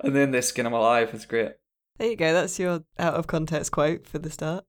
[0.00, 1.10] and then they skin him alive.
[1.12, 1.52] It's great.
[1.98, 2.32] There you go.
[2.32, 4.64] That's your out of context quote for the start.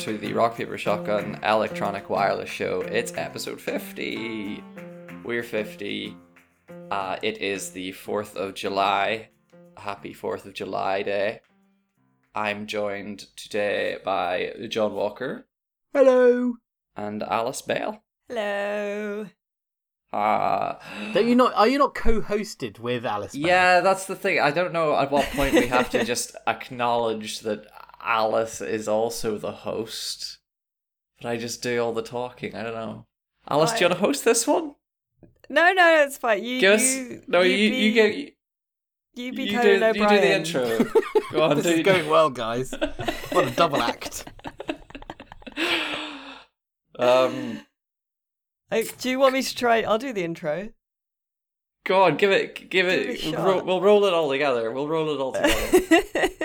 [0.00, 2.80] To the Rock Paper Shotgun Electronic Wireless Show.
[2.80, 4.62] It's episode 50.
[5.24, 6.16] We're 50.
[6.90, 9.28] Uh, it is the 4th of July.
[9.76, 11.40] Happy 4th of July Day.
[12.34, 15.46] I'm joined today by John Walker
[15.92, 16.54] Hello.
[16.96, 18.02] and Alice Bell.
[18.28, 19.26] Hello.
[20.12, 20.74] Uh,
[21.14, 21.54] Don't you not?
[21.54, 23.32] Are you not co-hosted with Alice?
[23.32, 23.42] Bell?
[23.46, 24.40] yeah, that's the thing.
[24.40, 27.66] I don't know at what point we have to just acknowledge that
[28.10, 30.38] Alice is also the host.
[31.22, 32.54] But I just do all the talking.
[32.56, 33.06] I don't know.
[33.48, 34.74] Alice, do you want to host this one?
[35.48, 36.42] No, no, no, it's fine.
[36.44, 37.40] You, Give us you no.
[37.42, 38.30] You be, you get you,
[39.14, 40.78] you be you Conan do, you do the intro.
[41.32, 42.72] Go on, this do is going well, guys.
[43.32, 44.24] What a double act.
[46.98, 47.60] Um,
[48.72, 49.82] Oh, do you want me to try?
[49.82, 50.70] I'll do the intro.
[51.84, 53.08] go on, give it, give Give it.
[53.08, 53.44] it we'll, shot.
[53.46, 54.70] ro- we'll roll it all together.
[54.72, 56.28] We'll roll it all together.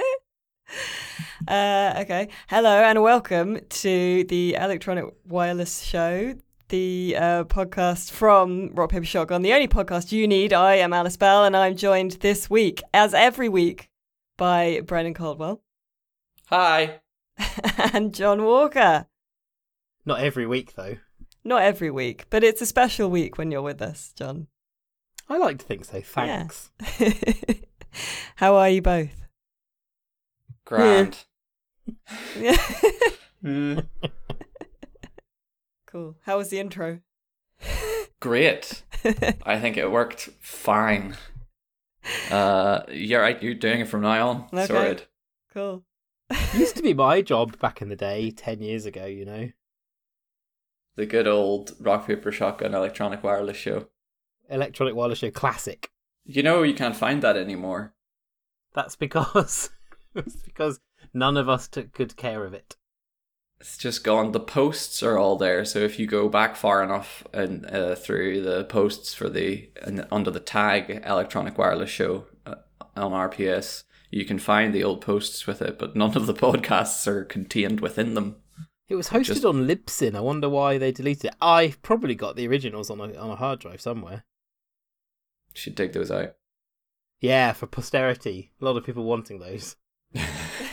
[1.47, 2.29] uh, okay.
[2.49, 6.35] Hello and welcome to the Electronic Wireless Show,
[6.69, 10.53] the uh, podcast from Rock Paper Shotgun, the only podcast you need.
[10.53, 13.89] I am Alice Bell, and I'm joined this week, as every week,
[14.38, 15.61] by Brendan Caldwell
[16.47, 17.01] Hi.
[17.94, 19.07] and John Walker.
[20.06, 20.97] Not every week though.
[21.44, 24.47] Not every week, but it's a special week when you're with us, John.
[25.27, 26.01] I like to think so.
[26.01, 26.72] Thanks.
[28.35, 29.25] How are you both?
[30.66, 31.25] Grand.
[33.44, 33.85] Mm.
[35.88, 36.16] cool.
[36.23, 37.00] How was the intro?
[38.19, 38.84] Great.
[39.46, 41.16] I think it worked fine.
[42.31, 43.41] Uh, you're right.
[43.41, 44.47] You're doing it from now on.
[44.53, 44.66] Okay.
[44.66, 45.03] Sorted.
[45.53, 45.84] cool.
[46.56, 49.06] Used to be my job back in the day, ten years ago.
[49.06, 49.50] You know,
[50.95, 53.90] The good old rock paper shotgun electronic wireless show.
[54.50, 55.91] electronic wireless show classic.
[56.24, 57.94] You know you can't find that anymore.
[58.74, 59.69] That's because
[60.16, 60.79] it's because
[61.15, 62.75] none of us took good care of it.
[63.59, 64.33] It's just gone.
[64.33, 65.63] The posts are all there.
[65.63, 70.05] So if you go back far enough and uh, through the posts for the and
[70.11, 72.55] under the tag electronic wireless show uh,
[72.95, 77.07] on RPS, you can find the old posts with it, but none of the podcasts
[77.07, 78.35] are contained within them.
[78.87, 80.15] It was hosted Just- on Libsyn.
[80.15, 81.35] I wonder why they deleted it.
[81.41, 84.25] I've probably got the originals on a on a hard drive somewhere.
[85.53, 86.35] Should dig those out.
[87.21, 88.51] Yeah, for posterity.
[88.61, 89.77] A lot of people wanting those.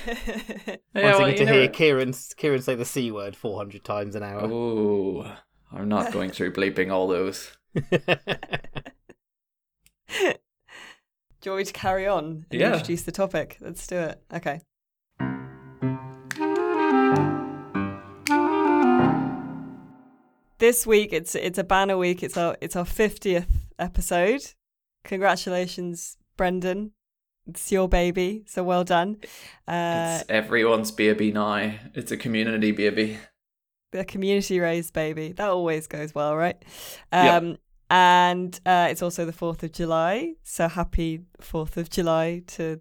[0.06, 4.14] Yeah, wanting well, to hear never- Kieron Kieron say the c word four hundred times
[4.14, 4.42] an hour.
[4.44, 5.32] Oh,
[5.72, 7.56] I'm not going through bleeping all those.
[7.74, 7.88] Do
[11.44, 12.72] you want me to carry on and Yeah.
[12.74, 13.56] introduce the topic?
[13.60, 14.22] Let's do it.
[14.32, 14.60] Okay.
[20.58, 22.22] This week it's it's a banner week.
[22.22, 24.42] It's our it's our fiftieth episode.
[25.04, 26.92] Congratulations, Brendan.
[27.48, 29.16] It's your baby, so well done.
[29.66, 31.72] Uh, it's everyone's baby now.
[31.94, 33.18] It's a community baby.
[33.90, 35.32] the community raised baby.
[35.32, 36.56] That always goes well, right?
[37.12, 37.42] Yep.
[37.42, 37.58] Um,
[37.90, 40.34] And uh, it's also the 4th of July.
[40.42, 42.80] So happy 4th of July to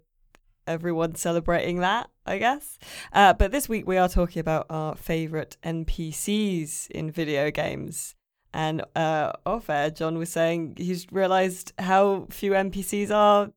[0.66, 2.78] everyone celebrating that, I guess.
[3.12, 8.14] Uh, but this week we are talking about our favourite NPCs in video games.
[8.54, 13.50] And uh, off air, John was saying he's realised how few NPCs are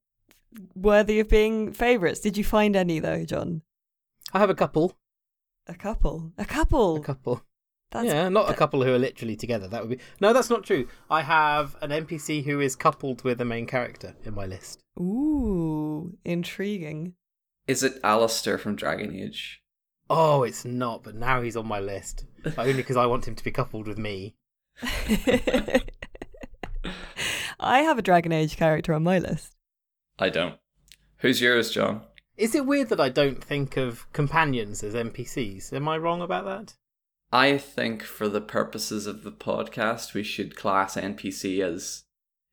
[0.75, 2.19] worthy of being favourites.
[2.19, 3.61] Did you find any, though, John?
[4.33, 4.97] I have a couple.
[5.67, 6.31] A couple.
[6.37, 6.97] A couple.
[6.97, 7.41] A couple.
[7.91, 9.67] That's yeah, not a couple who are literally together.
[9.67, 10.87] That would be no, that's not true.
[11.09, 14.81] I have an NPC who is coupled with a main character in my list.
[14.99, 17.13] Ooh, intriguing.
[17.67, 19.61] Is it Alistair from Dragon Age?
[20.09, 22.25] Oh, it's not, but now he's on my list
[22.57, 24.35] only because I want him to be coupled with me.
[27.59, 29.54] I have a Dragon Age character on my list.
[30.19, 30.55] I don't.
[31.17, 32.01] Who's yours, John?
[32.37, 35.71] Is it weird that I don't think of companions as NPCs?
[35.73, 36.75] Am I wrong about that?
[37.31, 42.03] I think for the purposes of the podcast, we should class NPC as.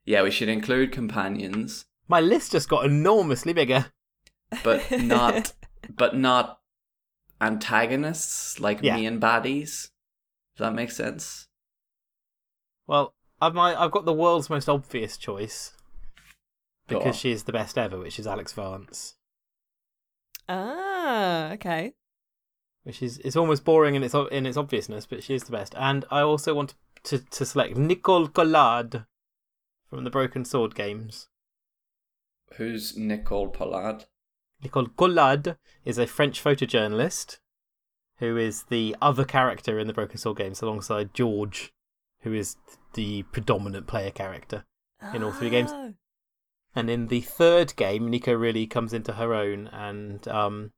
[0.04, 3.86] Yeah, we should include companions, My list just got enormously bigger.
[4.64, 5.52] but not.
[5.88, 6.58] but not
[7.40, 8.96] antagonists like Yeah.
[8.96, 9.90] main baddies.
[10.56, 11.46] Does that make sense?
[12.86, 15.72] Well, I've my I've got the world's most obvious choice
[16.88, 19.14] because she is the best ever, which is Alex Vance.
[20.48, 21.94] Ah, okay.
[22.82, 25.74] Which is it's almost boring in its in its obviousness, but she is the best.
[25.76, 26.74] And I also want
[27.04, 29.04] to to select Nicole Collard
[29.88, 31.28] from the Broken Sword games.
[32.56, 34.04] Who's Nicole Collard?
[34.62, 37.38] Nicole Collard is a French photojournalist
[38.18, 41.72] who is the other character in the Broken Sword games alongside George,
[42.20, 42.56] who is
[42.94, 44.64] the predominant player character.
[45.12, 45.70] In all three games.
[45.72, 45.90] Ah,
[46.74, 50.70] And in the third game, Nico really comes into her own, and um,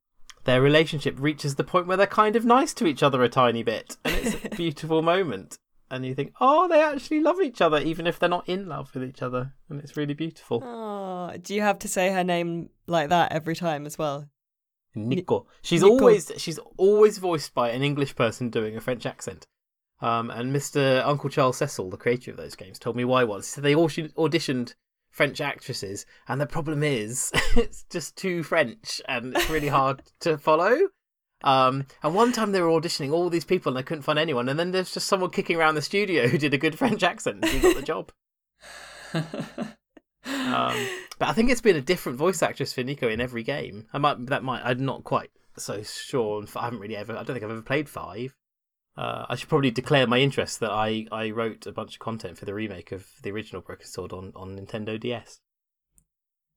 [0.44, 3.62] their relationship reaches the point where they're kind of nice to each other a tiny
[3.62, 5.58] bit, and it's a beautiful moment.
[5.91, 8.93] And you think, oh, they actually love each other, even if they're not in love
[8.94, 10.62] with each other, and it's really beautiful.
[10.64, 14.29] Oh, do you have to say her name like that every time as well?
[14.96, 15.94] Nico, she's Nico.
[15.94, 19.46] always she's always voiced by an English person doing a French accent.
[20.00, 21.05] Um, and Mr.
[21.05, 23.46] Uncle Charles Cecil, the creator of those games, told me why once.
[23.46, 24.75] Said they all auditioned
[25.15, 30.37] French actresses, and the problem is it's just too French, and it's really hard to
[30.37, 30.77] follow.
[31.43, 34.49] Um, and one time they were auditioning all these people, and they couldn't find anyone.
[34.49, 37.39] And then there's just someone kicking around the studio who did a good French accent,
[37.43, 38.11] and he got the job.
[40.27, 40.89] Um,
[41.19, 43.87] but I think it's been a different voice actress for Nico in every game.
[43.93, 46.45] I might that might I'm not quite so sure.
[46.57, 47.13] I haven't really ever.
[47.13, 48.35] I don't think I've ever played five.
[48.96, 52.38] Uh, I should probably declare my interest that I, I wrote a bunch of content
[52.38, 55.41] for the remake of the original Broken Sword on, on Nintendo DS.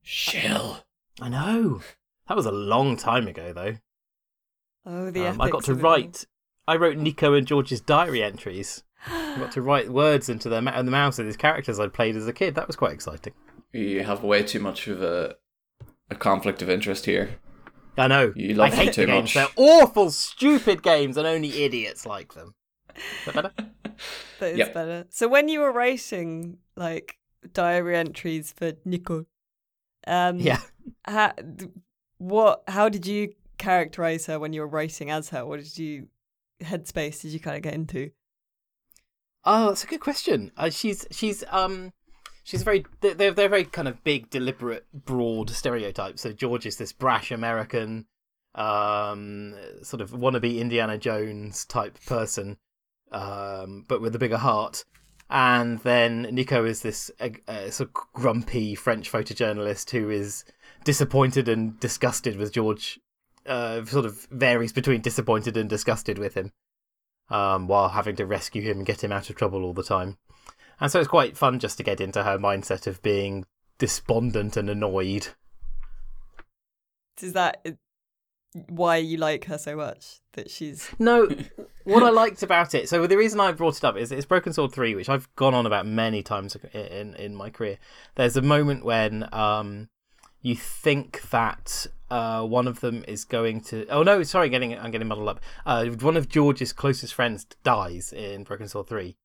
[0.04, 0.84] Shill.
[1.20, 1.82] I know
[2.28, 3.78] that was a long time ago though.
[4.86, 6.26] Oh, the Um, I got to write.
[6.68, 8.84] I wrote Nico and George's diary entries.
[9.06, 12.16] I got to write words into their ma- the mouths of these characters I'd played
[12.16, 12.56] as a kid.
[12.56, 13.34] That was quite exciting.
[13.74, 15.36] You have way too much of a
[16.10, 17.40] a conflict of interest here.
[17.98, 18.32] I know.
[18.36, 19.34] You love I hate too the games.
[19.34, 19.34] much.
[19.34, 22.54] They're awful, stupid games, and only idiots like them.
[22.96, 23.52] Is that better?
[24.40, 24.74] That is Yep.
[24.76, 25.06] better.
[25.10, 27.18] So when you were writing like
[27.54, 29.26] diary entries for Nico,
[30.06, 30.60] um, yeah.
[31.06, 31.34] how,
[32.20, 32.62] what?
[32.68, 35.44] How did you characterize her when you were writing as her?
[35.44, 36.10] What did you
[36.62, 38.12] headspace did you kind of get into?
[39.44, 40.52] Oh, that's a good question.
[40.56, 41.94] Uh, she's she's um
[42.48, 46.22] she's very they're they're very kind of big, deliberate, broad stereotypes.
[46.22, 48.06] So George is this brash American,
[48.56, 49.54] um,
[49.84, 52.58] sort of wannabe Indiana Jones type person,
[53.12, 54.86] um, but with a bigger heart.
[55.30, 60.46] And then Nico is this uh, uh, sort of grumpy French photojournalist who is
[60.86, 63.00] disappointed and disgusted with George.
[63.46, 66.52] Uh, sort of varies between disappointed and disgusted with him
[67.30, 70.18] um, while having to rescue him and get him out of trouble all the time.
[70.80, 73.46] And so it's quite fun just to get into her mindset of being
[73.78, 75.30] despondent and annoyed.
[77.22, 77.66] Is that
[78.68, 80.20] why you like her so much?
[80.34, 81.28] That she's No,
[81.84, 82.90] what I liked about it.
[82.90, 85.54] So the reason I brought it up is it's Broken Sword Three, which I've gone
[85.54, 87.78] on about many times in in my career.
[88.16, 89.90] There's a moment when um,
[90.42, 93.88] you think that uh, one of them is going to.
[93.88, 95.40] Oh no, sorry, getting I'm getting muddled up.
[95.66, 99.18] Uh, one of George's closest friends dies in Broken Sword Three,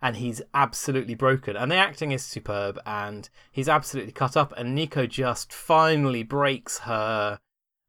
[0.00, 1.56] and he's absolutely broken.
[1.56, 4.52] And the acting is superb, and he's absolutely cut up.
[4.56, 7.38] And Nico just finally breaks her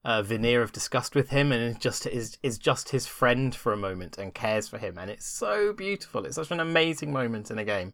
[0.03, 3.77] uh, veneer of disgust with him, and just is is just his friend for a
[3.77, 6.25] moment and cares for him, and it's so beautiful.
[6.25, 7.93] It's such an amazing moment in a game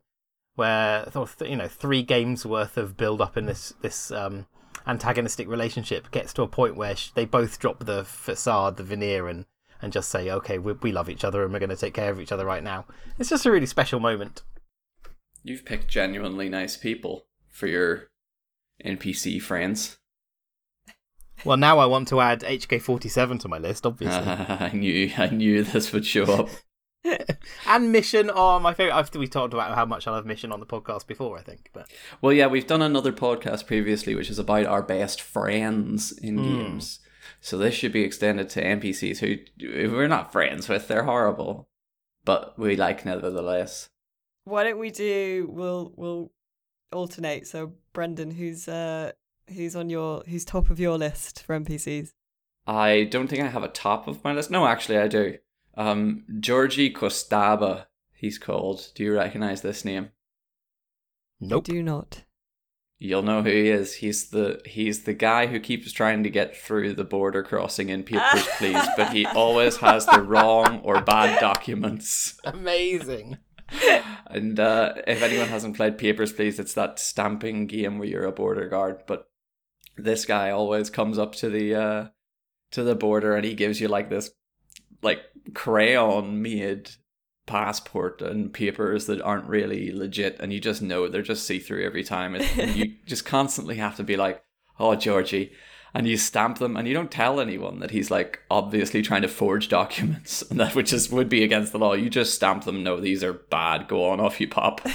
[0.56, 1.06] where
[1.42, 4.48] you know three games worth of build up in this this um,
[4.88, 9.46] antagonistic relationship gets to a point where they both drop the facade, the veneer, and
[9.82, 12.12] and just say, okay, we, we love each other and we're going to take care
[12.12, 12.86] of each other right now.
[13.20, 14.42] It's just a really special moment.
[15.44, 18.08] You've picked genuinely nice people for your
[18.84, 19.98] NPC friends.
[21.44, 24.24] Well, now I want to add HK47 to my list, obviously.
[24.28, 26.50] I knew I knew this would show up.
[27.68, 28.96] and Mission are my favorite.
[28.96, 31.70] I've, we talked about how much I love Mission on the podcast before, I think.
[31.74, 31.92] But
[32.22, 36.44] Well, yeah, we've done another podcast previously, which is about our best friends in Hmm.
[36.44, 37.00] games.
[37.42, 40.88] So this should be extended to NPCs who who we're not friends with.
[40.88, 41.70] They're horrible,
[42.24, 43.90] but we like nevertheless.
[44.46, 45.50] Why don't we do?
[45.52, 46.32] We'll we'll
[46.92, 47.48] alternate.
[47.48, 49.12] So Brendan, who's uh
[49.54, 52.12] who's on your who's top of your list for NPCs?
[52.68, 54.50] I don't think I have a top of my list.
[54.50, 55.38] No, actually, I do.
[55.78, 58.92] Um, Jorji Costava, he's called.
[58.96, 60.10] Do you recognize this name?
[61.40, 61.66] nope.
[61.66, 62.24] Do not.
[62.98, 63.96] You'll know who he is.
[63.96, 68.04] He's the he's the guy who keeps trying to get through the border crossing in
[68.04, 72.40] Papers, Please, but he always has the wrong or bad documents.
[72.46, 73.38] Amazing.
[74.28, 78.32] And uh, if anyone hasn't played Papers, Please, it's that stamping game where you're a
[78.32, 79.04] border guard.
[79.08, 79.28] But
[79.98, 82.08] this guy always comes up to the uh,
[82.72, 84.32] to the border and he gives you like this
[85.02, 85.20] like
[85.54, 86.92] crayon made
[87.46, 91.86] passport and papers that aren't really legit and you just know they're just see through
[91.86, 92.36] every time.
[92.36, 94.44] And you just constantly have to be like
[94.80, 95.52] oh Jorji
[95.96, 99.30] and you stamp them and you don't tell anyone that he's like obviously trying to
[99.30, 101.94] forge documents and that which is would be against the law.
[101.94, 103.88] You just stamp them no these are bad.
[103.88, 104.82] Go on off you pop.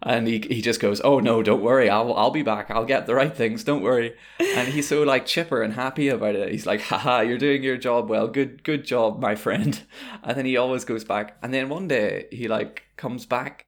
[0.00, 1.90] And he, he just goes oh no don't worry.
[1.90, 2.70] I'll, I'll be back.
[2.70, 3.62] I'll get the right things.
[3.62, 4.14] Don't worry.
[4.40, 6.50] And he's so like chipper and happy about it.
[6.50, 8.28] He's like haha you're doing your job well.
[8.28, 9.82] Good good job my friend.
[10.22, 11.36] And then he always goes back.
[11.42, 13.66] And then one day he like comes back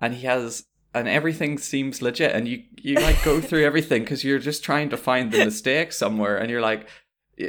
[0.00, 0.64] and he has
[0.94, 4.88] and everything seems legit and you you like go through everything because you're just trying
[4.88, 6.88] to find the mistake somewhere and you're like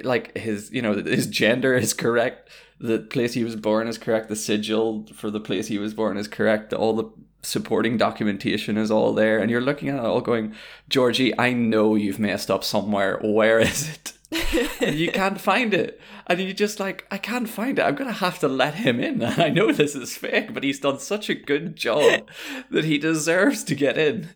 [0.03, 4.29] like his you know his gender is correct the place he was born is correct
[4.29, 7.10] the sigil for the place he was born is correct all the
[7.41, 10.53] supporting documentation is all there and you're looking at it all going
[10.89, 13.17] Jorji i know you've messed up somewhere.
[13.24, 16.00] Where is it you can't find it.
[16.27, 17.83] And you're just like i can't find it.
[17.83, 19.21] I'm gonna have to let him in.
[19.21, 22.29] And i know this is fake but he's done such a good job
[22.71, 24.29] that he deserves to get in.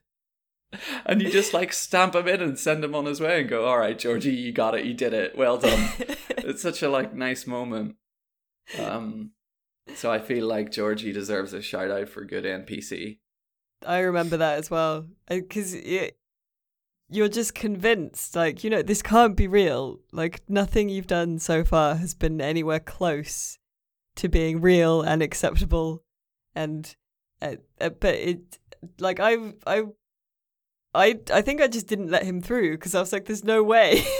[1.05, 3.65] And you just like stamp him in and send him on his way and go
[3.65, 4.85] all right Jorji you got it.
[4.85, 5.37] You did it.
[5.37, 5.89] Well done.
[6.45, 7.95] It's such a like nice moment.
[8.77, 9.31] Um
[9.95, 13.17] so i feel like Jorji deserves a shout out for good npc
[13.85, 15.07] I remember that as well.
[15.27, 15.75] Because
[17.15, 19.99] you're just convinced, like, you know, this can't be real.
[20.11, 23.57] Like, nothing you've done so far has been anywhere close
[24.15, 26.03] to being real and acceptable.
[26.55, 26.95] And,
[27.41, 28.59] uh, uh, but it,
[28.99, 29.83] like, I, I,
[30.93, 33.63] I, I think I just didn't let him through because I was like, there's no
[33.63, 34.03] way.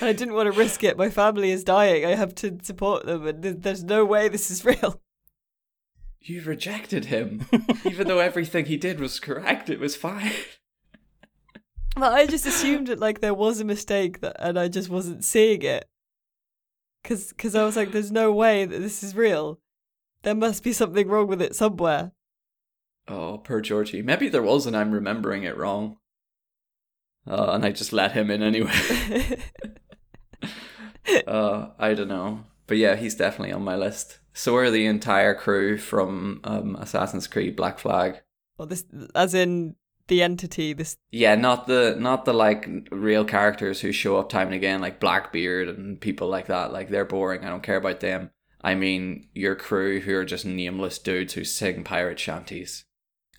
[0.00, 0.98] I didn't want to risk it.
[0.98, 2.04] My family is dying.
[2.04, 5.00] I have to support them, and there's no way this is real.
[6.20, 7.46] You rejected him,
[7.84, 9.70] even though everything he did was correct.
[9.70, 10.32] It was fine.
[11.94, 15.24] But I just assumed that like there was a mistake that, and I just wasn't
[15.24, 15.88] seeing it.
[17.04, 19.58] Cause, cause I was like, there's no way that this is real.
[20.22, 22.12] There must be something wrong with it somewhere.
[23.08, 24.04] Oh, poor Jorji.
[24.04, 25.96] Maybe there was, and I'm remembering it wrong.
[27.26, 29.38] Uh, and I just let him in anyway.
[31.26, 34.18] uh, I don't know, but yeah, he's definitely on my list.
[34.32, 38.22] So are the entire crew from um, Assassin's Creed Black Flag.
[38.56, 38.84] Well, this,
[39.14, 39.76] as in
[40.08, 44.48] the entity this yeah not the not the like real characters who show up time
[44.48, 46.72] and again like blackbeard and people like that.
[46.72, 47.44] Like they're boring.
[47.44, 48.30] I don't care about them.
[48.60, 52.84] I mean your crew who are just nameless dudes who sing pirate shanties.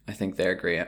[0.08, 0.88] I think they're great.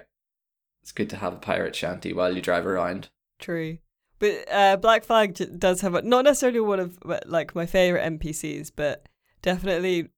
[0.82, 3.10] It's good to have a pirate shanty while you drive around.
[3.40, 3.80] True.
[4.20, 8.72] But uh, black flag does have a, not necessarily one of like my favorite npcs
[8.76, 9.08] but
[9.42, 10.10] definitely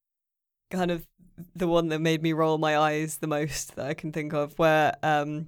[0.69, 1.07] kind of
[1.55, 4.57] the one that made me roll my eyes the most that I can think of,
[4.57, 5.47] where um,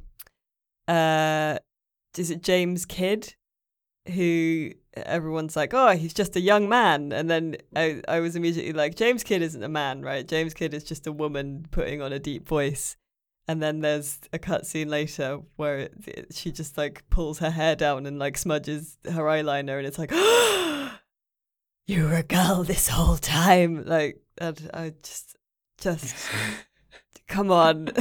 [0.87, 1.57] uh,
[2.17, 3.33] is it James Kidd,
[4.07, 8.73] who everyone's like, oh, he's just a young man, and then I I was immediately
[8.73, 10.27] like, James Kidd isn't a man, right?
[10.27, 12.95] James Kidd is just a woman putting on a deep voice.
[13.47, 17.75] And then there's a cutscene later where it, it, she just like pulls her hair
[17.75, 20.11] down and like smudges her eyeliner, and it's like,
[21.87, 23.85] you were a girl this whole time.
[23.85, 25.35] Like, and I just
[25.79, 26.15] just
[27.27, 27.89] come on.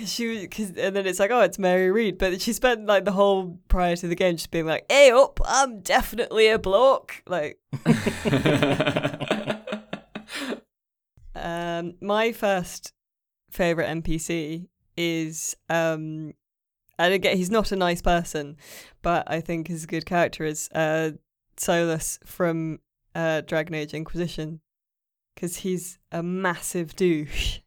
[0.00, 3.04] Cause she, cause, and then it's like, oh, it's Mary Read, but she spent like
[3.04, 7.22] the whole prior to the game just being like, "Hey up, I'm definitely a bloke."
[7.26, 7.58] Like,
[11.34, 12.94] um, my first
[13.50, 16.32] favorite NPC is, um,
[16.98, 18.56] and again, he's not a nice person,
[19.02, 21.10] but I think his good character is uh,
[21.58, 22.78] Solas from
[23.14, 24.62] uh, Dragon Age Inquisition
[25.34, 27.60] because he's a massive douche,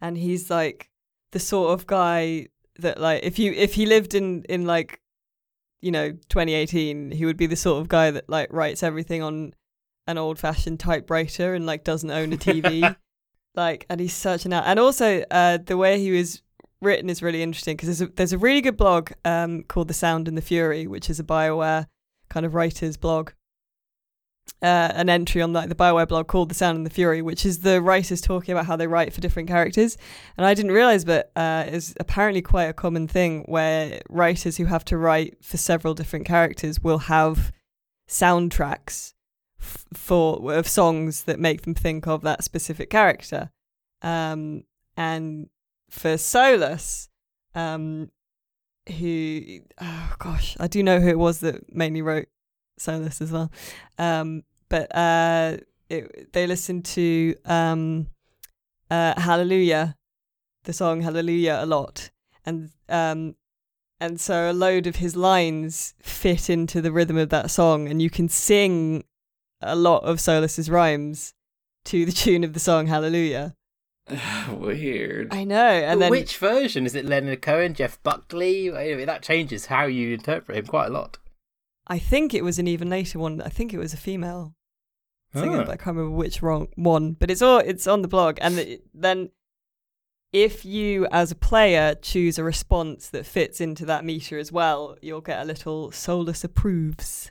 [0.00, 0.90] and he's like
[1.32, 2.46] the sort of guy
[2.78, 5.00] that like if you if he lived in in like
[5.80, 9.52] you know 2018 he would be the sort of guy that like writes everything on
[10.06, 12.96] an old fashioned typewriter and like doesn't own a TV
[13.54, 16.42] like and he's such an out and also uh the way he was
[16.80, 19.94] written is really interesting because there's a, there's a really good blog um called The
[19.94, 21.86] Sound and the Fury which is a BioWare
[22.28, 23.30] kind of writers blog
[24.62, 27.44] uh, an entry on like the Bioware blog called "The Sound and the Fury," which
[27.44, 29.98] is the writers talking about how they write for different characters.
[30.36, 34.64] And I didn't realize, but uh, is apparently quite a common thing where writers who
[34.66, 37.52] have to write for several different characters will have
[38.08, 39.12] soundtracks
[39.60, 43.50] f- for of songs that make them think of that specific character.
[44.00, 44.64] Um,
[44.96, 45.48] and
[45.90, 47.08] for Solas,
[47.54, 48.10] um,
[48.98, 52.28] who oh gosh, I do know who it was that mainly wrote
[52.78, 53.50] Solas as well.
[53.98, 58.08] Um, but uh, it, they listened to um,
[58.90, 59.96] uh, Hallelujah,
[60.64, 62.10] the song Hallelujah, a lot,
[62.44, 63.36] and um,
[64.00, 68.02] and so a load of his lines fit into the rhythm of that song, and
[68.02, 69.04] you can sing
[69.60, 71.34] a lot of Solas's rhymes
[71.86, 73.54] to the tune of the song Hallelujah.
[74.50, 75.32] Weird.
[75.32, 77.06] I know, and then Which version is it?
[77.06, 78.68] Leonard Cohen, Jeff Buckley?
[78.68, 81.18] Anyway, that changes how you interpret him quite a lot.
[81.86, 83.40] I think it was an even later one.
[83.42, 84.54] I think it was a female
[85.34, 85.64] singer, Ah.
[85.64, 87.12] but I can't remember which wrong one.
[87.12, 89.30] But it's all it's on the blog, and it, then
[90.32, 94.96] if you as a player choose a response that fits into that meter as well,
[95.02, 97.30] you'll get a little Solas approves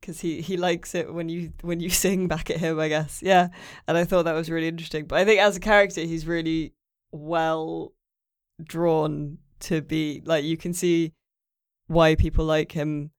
[0.00, 2.78] because he he likes it when you when you sing back at him.
[2.78, 3.48] I guess, yeah.
[3.86, 5.04] And I thought that was really interesting.
[5.06, 6.74] But I think as a character, he's really
[7.12, 7.92] well
[8.62, 11.12] drawn to be like you can see
[11.90, 13.10] why people like him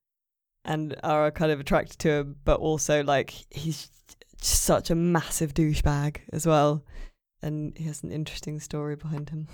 [0.63, 3.89] and are kind of attracted to him, but also like he's
[4.41, 6.85] such a massive douchebag as well,
[7.41, 9.47] and he has an interesting story behind him.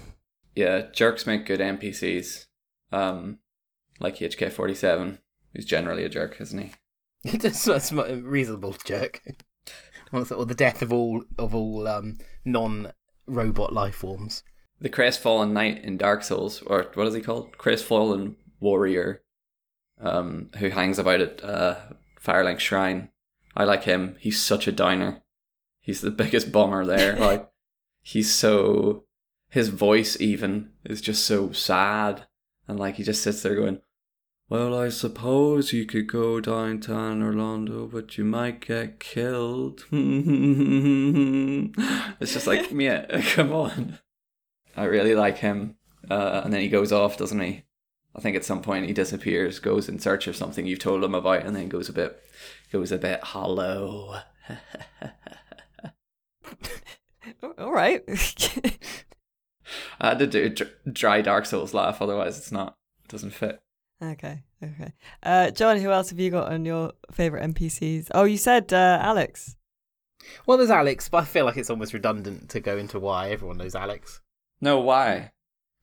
[0.55, 2.45] Yeah, jerks make good NPCs.
[2.91, 3.39] Um,
[3.99, 5.17] like HK47,
[5.53, 6.71] who's generally a jerk, isn't he?
[7.37, 9.21] That's that's a reasonable jerk.
[10.13, 14.43] Or the or the death of all of all um, non-robot life forms.
[14.79, 17.57] The crestfallen knight in Dark Souls, or what is he called?
[17.57, 19.23] Crestfallen warrior,
[19.99, 21.75] um, who hangs about at uh,
[22.23, 23.09] Firelink Shrine.
[23.55, 24.17] I like him.
[24.19, 25.23] He's such a downer.
[25.81, 27.15] He's the biggest bummer there.
[27.19, 27.49] like,
[28.01, 29.03] he's so.
[29.49, 32.27] His voice even is just so sad,
[32.67, 33.79] and like he just sits there going,
[34.49, 39.85] "Well, I suppose you could go downtown Orlando, but you might get killed."
[42.19, 43.99] it's just like, yeah, come on.
[44.75, 45.77] I really like him.
[46.09, 47.63] Uh, and then he goes off, doesn't he?
[48.17, 51.13] I think at some point he disappears, goes in search of something you've told him
[51.13, 52.19] about, and then goes a bit,
[52.71, 54.21] goes a bit hollow.
[57.57, 58.01] All right.
[59.99, 60.49] I had to do
[60.91, 63.59] dry Dark Souls laugh, otherwise it's not, it doesn't fit.
[64.01, 64.43] okay.
[64.63, 64.93] Okay.
[65.21, 68.07] Uh, John, who else have you got on your favorite NPCs?
[68.15, 69.55] Oh, you said uh, Alex.
[70.47, 73.57] Well, there's Alex, but I feel like it's almost redundant to go into why everyone
[73.57, 74.21] knows Alex
[74.59, 75.31] No, why?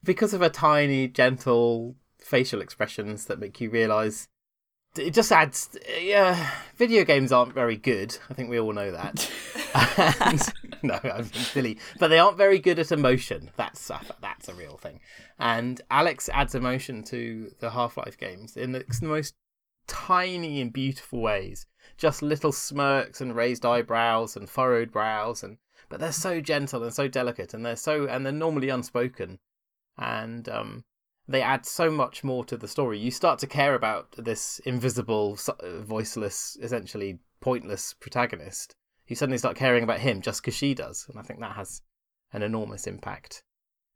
[0.03, 4.27] because of her tiny, gentle facial expressions that make you realise.
[4.97, 5.77] It just adds.
[6.01, 8.17] Yeah, video games aren't very good.
[8.29, 9.31] I think we all know that.
[9.97, 13.49] And- no, I'm silly, but they aren't very good at emotion.
[13.57, 14.99] That's a, that's a real thing.
[15.37, 19.35] And Alex adds emotion to the Half Life games in the, the most
[19.87, 21.65] tiny and beautiful ways.
[21.97, 25.57] Just little smirks and raised eyebrows and furrowed brows, and
[25.89, 29.39] but they're so gentle and so delicate, and they're so and they're normally unspoken,
[29.97, 30.83] and um,
[31.27, 32.99] they add so much more to the story.
[32.99, 35.37] You start to care about this invisible,
[35.81, 38.75] voiceless, essentially pointless protagonist.
[39.07, 41.81] You suddenly start caring about him just because she does, and I think that has
[42.33, 43.43] an enormous impact.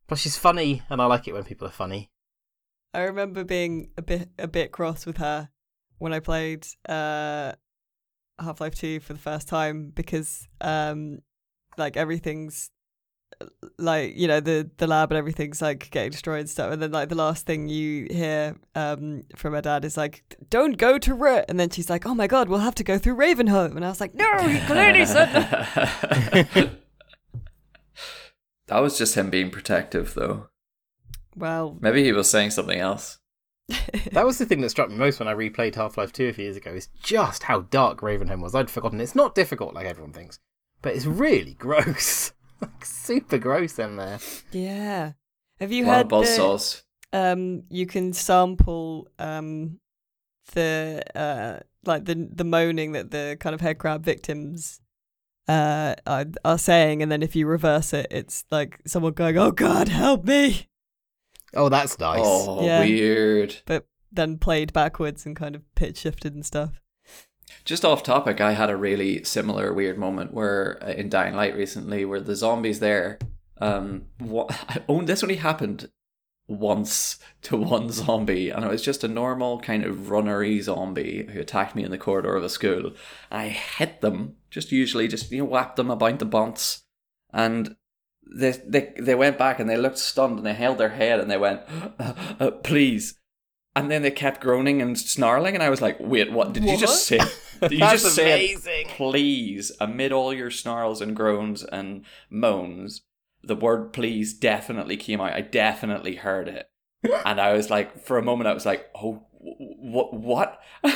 [0.08, 2.10] Plus, she's funny, and I like it when people are funny.
[2.94, 5.50] I remember being a bit a bit cross with her
[6.00, 7.54] when I played uh,
[8.40, 11.20] Half Life Two for the first time because um,
[11.78, 12.72] like everything's
[13.78, 16.92] like you know the the lab and everything's like getting destroyed and stuff and then
[16.92, 21.14] like the last thing you hear um from her dad is like don't go to
[21.14, 23.86] Root and then she's like oh my god we'll have to go through Ravenholm and
[23.86, 26.70] I was like no he clearly said that
[28.68, 30.50] that was just him being protective, though.
[31.36, 33.20] well Maybe he was saying something else.
[34.12, 36.34] That was the thing that struck me most when I replayed Half Life 2 a
[36.34, 38.56] few years ago, is just how dark Ravenholm was.
[38.56, 39.00] I'd forgotten.
[39.00, 40.40] It's not difficult like everyone thinks,
[40.82, 42.32] but it's really gross.
[42.62, 44.20] like, super gross in there.
[44.52, 45.14] yeah
[45.60, 46.84] have you heard of buzz the- saws.
[47.14, 49.80] um you can sample um
[50.54, 54.80] the uh like the the moaning that the kind of head crab victims
[55.48, 59.52] uh are, are saying and then if you reverse it it's like someone going oh
[59.52, 60.66] god help me
[61.56, 62.22] Oh, that's nice.
[62.24, 62.82] Oh, Yeah.
[62.82, 63.56] weird.
[63.66, 66.80] but then played backwards and kind of pitch shifted and stuff
[67.66, 71.56] Just off topic, I had a really similar weird moment where uh, in Dying Light
[71.56, 73.20] recently, where the zombies there,
[73.60, 75.90] um, what, oh, this only happened
[76.50, 81.40] once to one zombie, and it was just a normal kind of runnery zombie who
[81.40, 82.92] attacked me in the corridor of a school.
[83.32, 86.84] I hit them, just usually just you know whacked them about the bunts,
[87.32, 87.76] and
[88.26, 91.30] they they they went back and they looked stunned and they held their head and
[91.30, 91.62] they went,
[92.00, 93.16] uh, uh, please.
[93.76, 96.54] And then they kept groaning and snarling, and I was like, "Wait, what?
[96.54, 97.20] Did you just say?
[97.70, 98.88] You That's just say, amazing.
[98.90, 103.02] please, amid all your snarls and groans and moans,
[103.44, 105.34] the word please definitely came out.
[105.34, 106.70] I definitely heard it.
[107.26, 110.62] and I was like, for a moment, I was like, oh, what, what?
[110.84, 110.92] and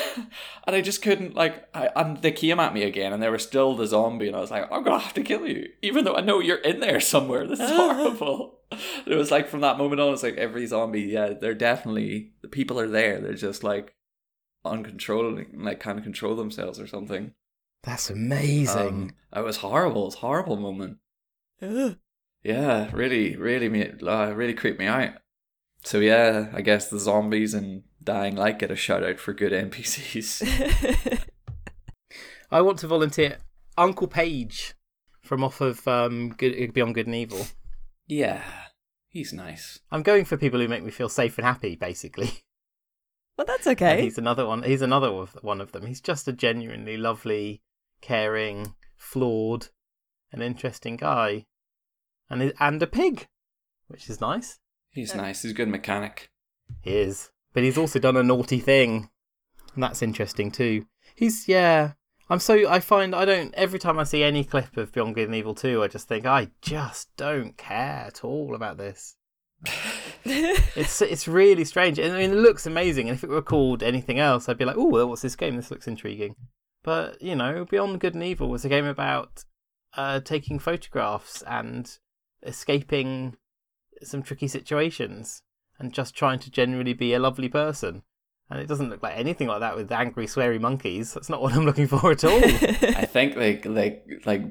[0.68, 3.76] I just couldn't, like, I, and they came at me again, and they were still
[3.76, 6.22] the zombie, and I was like, I'm gonna have to kill you, even though I
[6.22, 7.48] know you're in there somewhere.
[7.48, 8.60] This is horrible.
[9.06, 12.50] it was like, from that moment on, it's like every zombie, yeah, they're definitely, the
[12.50, 13.22] people are there.
[13.22, 13.96] They're just like,
[14.66, 17.34] uncontrolling, like, kind of control themselves or something.
[17.84, 18.78] That's amazing.
[18.78, 20.04] Um, it was horrible.
[20.04, 20.98] It was horrible moment.
[21.62, 21.98] Ugh.
[22.44, 25.12] Yeah, really, really, me, uh, really creeped me out.
[25.84, 29.52] So yeah, I guess the zombies and Dying Light get a shout out for good
[29.72, 31.20] NPCs.
[32.52, 33.38] I want to volunteer
[33.78, 34.74] Uncle Pey'j
[35.22, 37.48] from off of um, good, Beyond Good and Evil.
[38.08, 38.44] yeah,
[39.10, 39.80] he's nice.
[39.92, 42.44] I'm going for people who make me feel safe and happy, basically.
[43.38, 44.02] well, that's And okay.
[44.02, 44.64] he's another one.
[44.64, 45.86] He's another of- one of them.
[45.86, 47.62] He's just a genuinely lovely,
[48.02, 49.70] caring, flawed,
[50.32, 51.46] and interesting guy,
[52.30, 53.28] and he- and a pig,
[53.88, 54.60] which is nice.
[54.92, 55.22] He's Yeah.
[55.22, 55.42] nice.
[55.42, 56.30] He's a good mechanic.
[56.82, 59.10] He is, but he's also done a naughty thing,
[59.74, 60.86] and that's interesting too.
[61.16, 61.94] He's yeah.
[62.30, 65.26] I'm so I find I don't every time I see any clip of Beyond Good
[65.28, 69.18] and Evil 2, I just think I just don't care at all about this.
[70.26, 72.00] It's it's really strange.
[72.00, 74.78] I mean, it looks amazing, and if it were called anything else, I'd be like,
[74.78, 75.58] "Oh, what's this game?
[75.58, 76.36] This looks intriguing."
[76.82, 79.44] But you know, Beyond Good and Evil was a game about
[79.98, 81.98] uh, taking photographs and
[82.42, 83.36] escaping
[84.02, 85.44] some tricky situations,
[85.78, 88.04] and just trying to generally be a lovely person.
[88.50, 91.14] And it doesn't look like anything like that with angry, sweary monkeys.
[91.14, 92.38] That's not what I'm looking for at all.
[92.44, 94.44] I think like like like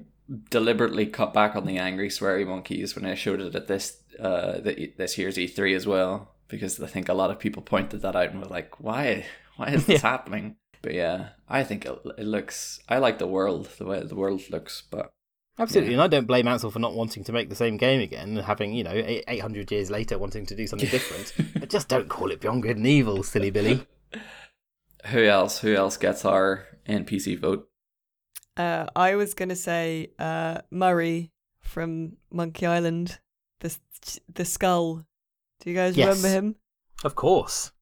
[0.51, 4.61] deliberately cut back on the angry sweary monkeys when I showed it at this uh
[4.61, 8.17] the, this year's E3 as well because I think a lot of people pointed that
[8.17, 9.25] out and were like, why
[9.57, 10.57] why is this happening?
[10.81, 12.81] But yeah, I think it, it looks.
[12.89, 15.13] I like the world the way the world looks, but
[15.59, 15.97] Absolutely, Yeah.
[15.97, 18.47] and I don't blame Ancel for not wanting to make the same game again, and
[18.47, 21.33] having you know 800 years later wanting to do something different.
[21.61, 23.87] but just don't call it Beyond Good and Evil, silly Billy.
[25.07, 25.59] who else?
[25.61, 27.69] Who else gets our NPC vote?
[28.57, 33.19] Uh, I was gonna say uh, Murray from Monkey Island,
[33.61, 33.75] the
[34.33, 35.05] the skull.
[35.61, 36.09] Do you guys Yes.
[36.09, 36.57] remember him?
[37.05, 37.73] Of course.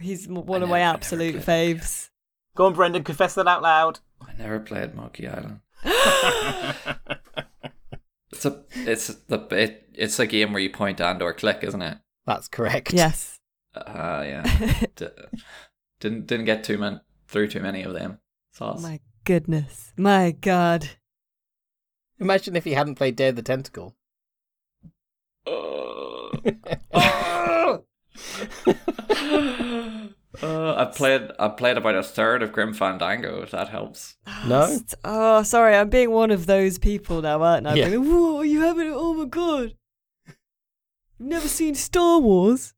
[0.00, 2.10] He's m- one of my absolute faves.
[2.56, 4.00] Go on, Brendan, confess that out loud.
[4.20, 5.60] I never played Monkey Island.
[8.32, 11.82] It's a it's the it, it's a game where you point and or click, isn't
[11.82, 11.98] it?
[12.26, 12.92] That's correct.
[12.92, 13.38] yes.
[13.74, 14.42] Uh, yeah.
[14.96, 15.08] D-
[15.98, 18.18] didn't didn't get too many through too many of them.
[18.52, 18.82] Sauce.
[18.82, 19.92] My goodness.
[19.96, 20.90] My God.
[22.18, 23.94] Imagine if he hadn't played Day of the Tentacle.
[30.42, 33.42] Uh, I played I played about a third of Grim Fandango.
[33.42, 34.16] If that helps.
[34.46, 34.78] No?
[35.04, 35.74] Oh, sorry.
[35.74, 37.74] I'm being one of those people now, aren't I?
[37.74, 37.90] Yeah.
[37.90, 38.92] Being, Whoa, you haven't?
[38.94, 39.74] Oh my God.
[41.18, 42.72] You've never seen Star Wars?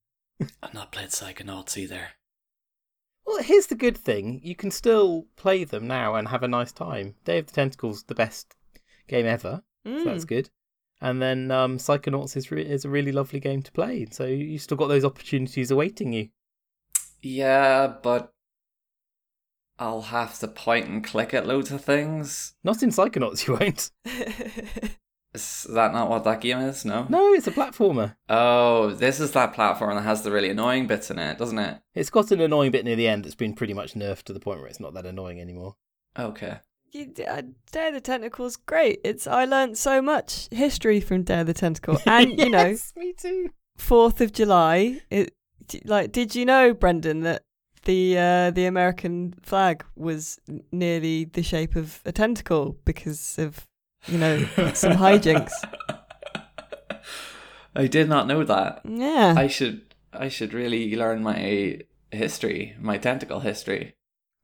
[0.62, 2.09] I've not played Psychonauts either.
[3.33, 6.71] Well, here's the good thing: you can still play them now and have a nice
[6.73, 7.14] time.
[7.25, 8.55] Day of the Tentacle's the best
[9.09, 10.29] game ever, so that's Mm.
[10.29, 10.51] good.
[11.01, 14.07] And then um, Psychonauts is re- is a really lovely game to play.
[14.11, 16.29] So you still got those opportunities awaiting you.
[17.23, 18.33] Yeah, but
[19.79, 22.55] I'll have to point and click at loads of things.
[22.62, 23.90] Not in Psychonauts, you won't.
[25.35, 26.85] Is that not what that game is?
[26.85, 27.07] No.
[27.09, 28.16] No, it's a platformer.
[28.29, 31.81] Oh, this is that platform that has the really annoying bits in it, doesn't it?
[31.95, 34.40] It's got an annoying bit near the end that's been pretty much nerfed to the
[34.40, 35.77] point where it's not that annoying anymore.
[36.18, 36.59] Okay.
[36.90, 39.01] You, uh, Day of the Tentacle's great.
[39.03, 43.14] It's I learnt so much history from Dare the Tentacle, and you know, Yes, me
[43.14, 43.51] too.
[43.79, 45.01] Fourth of July.
[45.09, 45.35] It
[45.85, 47.45] like, did you know, Brendan, that
[47.85, 50.38] the uh, the American flag was
[50.71, 53.66] nearly the shape of a tentacle because of
[54.06, 55.52] you know some hijinks.
[57.74, 58.82] I did not know that.
[58.84, 63.94] Yeah, I should I should really learn my history, my tentacle history.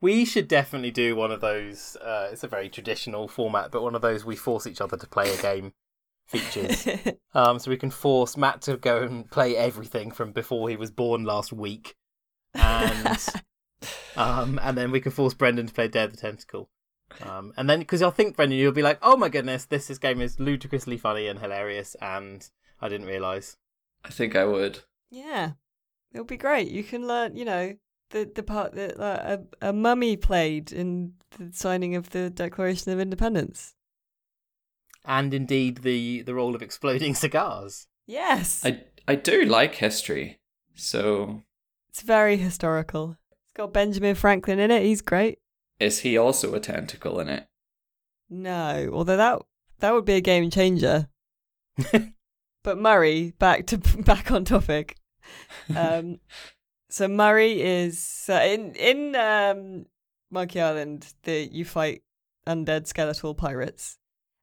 [0.01, 1.97] We should definitely do one of those.
[1.97, 5.07] Uh, it's a very traditional format, but one of those we force each other to
[5.07, 5.73] play a game
[6.27, 6.87] features.
[7.35, 10.91] um, so we can force Matt to go and play everything from before he was
[10.91, 11.97] born last week,
[12.55, 13.19] and
[14.17, 16.71] um, and then we can force Brendan to play Dare the Tentacle.
[17.23, 19.99] Um, and then because I think Brendan, you'll be like, "Oh my goodness, this, this
[19.99, 22.49] game is ludicrously funny and hilarious," and
[22.81, 23.57] I didn't realise.
[24.05, 24.81] I think I would.
[25.11, 25.53] yeah,
[26.13, 26.69] it'll be great.
[26.69, 27.75] You can learn, you know,
[28.11, 32.93] the the part that like, a a mummy played in the signing of the Declaration
[32.93, 33.75] of Independence.
[35.05, 37.87] And indeed, the the role of exploding cigars.
[38.07, 40.39] Yes, I I do like history.
[40.75, 41.43] So
[41.89, 43.17] it's very historical.
[43.31, 44.83] It's got Benjamin Franklin in it.
[44.83, 45.39] He's great.
[45.81, 47.47] Is he also a tentacle in it?
[48.31, 49.43] No, although that
[49.81, 51.09] that would be a game changer.
[52.63, 54.97] but Murray, back to back on topic.
[55.75, 56.21] Um,
[56.91, 59.87] so Murray is uh, in in um,
[60.31, 61.13] Monkey Island.
[61.23, 62.03] The you fight
[62.47, 63.99] undead skeletal pirates,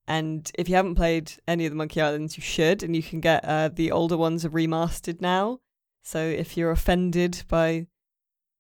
[0.08, 3.20] and if you haven't played any of the Monkey Islands, you should, and you can
[3.20, 5.60] get uh, the older ones are remastered now.
[6.04, 7.88] So if you're offended by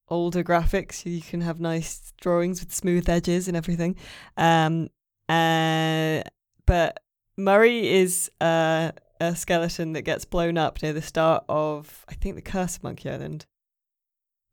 [0.07, 3.95] older graphics, you can have nice drawings with smooth edges and everything.
[4.37, 4.89] Um,
[5.27, 6.21] uh,
[6.65, 6.99] but
[7.37, 12.35] Murray is uh, a skeleton that gets blown up near the start of, I think,
[12.35, 13.45] the Curse of Monkey Island.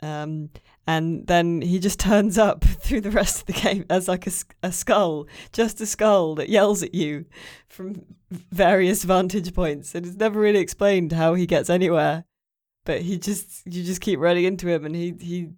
[0.00, 0.50] Um,
[0.86, 4.32] and then he just turns up through the rest of the game as like a,
[4.62, 7.26] a skull, just a skull that yells at you
[7.68, 9.94] from various vantage points.
[9.94, 12.24] And it's never really explained how he gets anywhere,
[12.84, 15.50] but he just you just keep running into him, and he he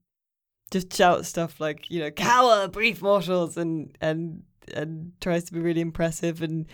[0.71, 4.43] just shouts stuff like you know "cower, brief mortals," and and
[4.75, 6.67] and tries to be really impressive and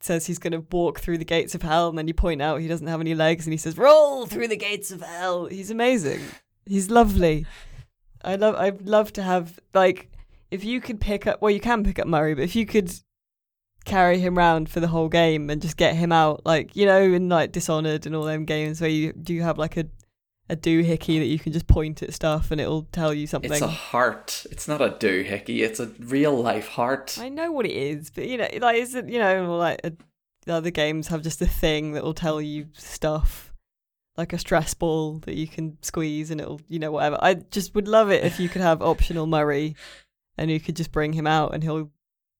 [0.00, 2.60] says he's going to walk through the gates of hell and then you point out
[2.60, 5.46] he doesn't have any legs and he says roll through the gates of hell.
[5.46, 6.20] He's amazing.
[6.66, 7.46] He's lovely.
[8.24, 10.10] I love i'd love to have like
[10.50, 12.92] if you could pick up well you can pick up murray but if you could
[13.84, 17.00] carry him round for the whole game and just get him out like you know
[17.00, 19.86] in like dishonored and all them games where you do you have like a
[20.48, 23.52] a doohickey that you can just point at stuff and it'll tell you something.
[23.52, 24.44] It's a heart.
[24.50, 25.60] It's not a doohickey.
[25.60, 27.16] It's a real life heart.
[27.18, 29.92] I know what it is, but you know, like is it you know like a,
[30.44, 33.52] the other games have just a thing that will tell you stuff,
[34.16, 37.18] like a stress ball that you can squeeze and it'll you know whatever.
[37.22, 39.74] I just would love it if you could have optional Murray,
[40.36, 41.90] and you could just bring him out and he'll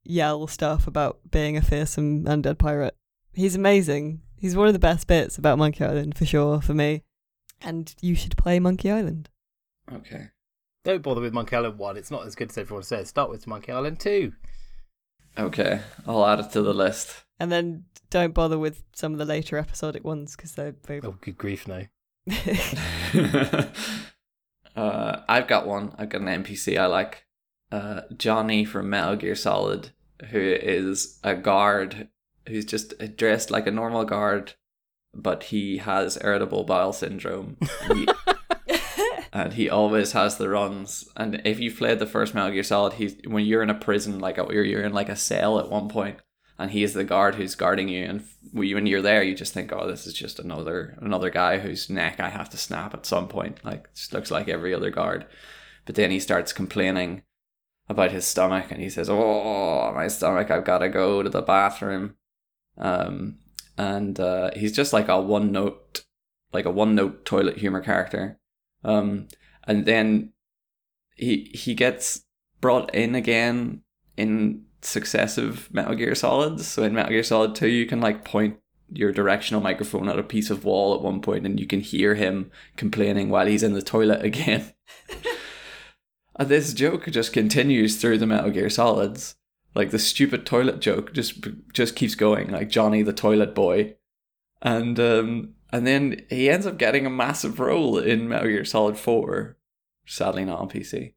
[0.04, 2.96] yell stuff about being a fearsome undead pirate.
[3.32, 4.22] He's amazing.
[4.36, 7.02] He's one of the best bits about Monkey Island for sure for me
[7.64, 9.28] and you should play Monkey Island.
[9.90, 10.28] Okay.
[10.84, 11.96] Don't bother with Monkey Island 1.
[11.96, 13.08] It's not as good as everyone says.
[13.08, 14.32] Start with Monkey Island 2.
[15.38, 15.80] Okay.
[16.06, 17.24] I'll add it to the list.
[17.38, 21.00] And then don't bother with some of the later episodic ones because they're very.
[21.02, 21.86] Oh, good grief, no.
[24.76, 25.94] uh, I've got one.
[25.98, 27.26] I've got an NPC I like.
[27.72, 29.90] Uh, Johnny from Metal Gear Solid,
[30.30, 32.08] who is a guard
[32.46, 34.54] who's just dressed like a normal guard
[35.14, 37.56] but he has irritable bowel syndrome.
[37.92, 38.08] He,
[39.32, 41.08] and he always has the runs.
[41.16, 44.18] And if you've played the first Metal Gear Solid, he's when you're in a prison,
[44.18, 46.18] like you're you're in like a cell at one point,
[46.58, 48.04] and he is the guard who's guarding you.
[48.04, 51.90] And when you're there, you just think, oh, this is just another another guy whose
[51.90, 53.64] neck I have to snap at some point.
[53.64, 55.26] Like just looks like every other guard.
[55.84, 57.22] But then he starts complaining
[57.88, 60.50] about his stomach, and he says, "Oh, my stomach!
[60.50, 62.16] I've got to go to the bathroom."
[62.78, 63.38] Um,
[63.76, 66.04] and uh, he's just like a one note,
[66.52, 68.38] like a one note toilet humor character.
[68.84, 69.28] Um,
[69.64, 70.32] and then
[71.16, 72.24] he he gets
[72.60, 73.82] brought in again
[74.16, 76.66] in successive Metal Gear Solids.
[76.66, 78.56] So in Metal Gear Solid Two, you can like point
[78.94, 82.14] your directional microphone at a piece of wall at one point, and you can hear
[82.14, 84.72] him complaining while he's in the toilet again.
[86.42, 89.36] and this joke just continues through the Metal Gear Solids.
[89.76, 93.94] Like the stupid toilet joke just just keeps going like Johnny the toilet boy.
[94.60, 98.98] And um and then he ends up getting a massive role in Metal Gear Solid
[98.98, 99.56] 4
[100.04, 101.14] sadly not on PC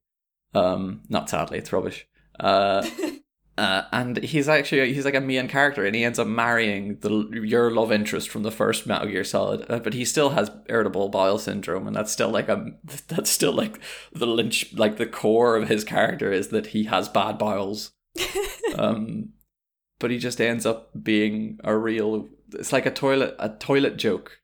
[0.53, 2.07] um not sadly it's rubbish.
[2.39, 2.87] Uh
[3.57, 7.29] Uh, and he's actually he's like a main character, and he ends up marrying the
[7.43, 9.65] your love interest from the first Metal Gear Solid.
[9.69, 12.73] Uh, but he still has irritable bowel syndrome, and that's still like a
[13.07, 13.79] that's still like
[14.11, 17.93] the lynch like the core of his character is that he has bad bowels
[18.77, 19.29] um,
[19.99, 22.27] but he just ends up being a real.
[22.53, 24.39] It's like a toilet a toilet joke,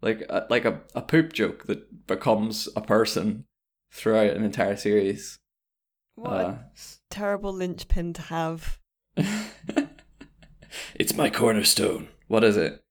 [0.00, 3.44] like a, like a, a poop joke that becomes a person
[3.92, 5.38] throughout an entire series.
[6.16, 6.54] What uh,
[7.14, 8.80] terrible linchpin to have.
[10.96, 12.08] it's my cornerstone.
[12.26, 12.82] What is it?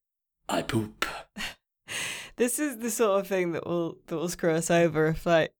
[0.47, 1.05] I poop.
[2.37, 5.51] this is the sort of thing that will that will screw us over if like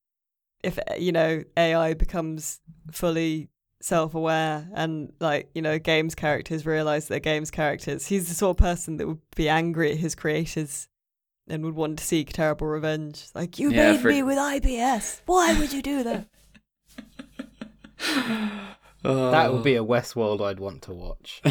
[0.63, 3.49] if you know AI becomes fully
[3.82, 8.58] self-aware and like you know games characters realize they're games characters he's the sort of
[8.58, 10.88] person that would be angry at his creators
[11.49, 14.08] and would want to seek terrible revenge like you yeah, made for...
[14.08, 16.26] me with ibs why would you do that
[19.04, 21.42] that would be a westworld i'd want to watch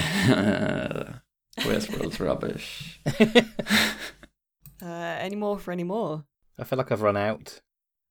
[1.59, 6.25] westworld's rubbish uh, any more for any more
[6.59, 7.61] i feel like i've run out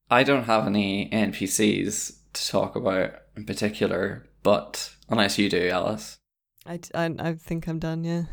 [0.09, 6.19] i don't have any npcs to talk about in particular, but unless you do, Alice.
[6.65, 8.23] I, I, I think I'm done, yeah.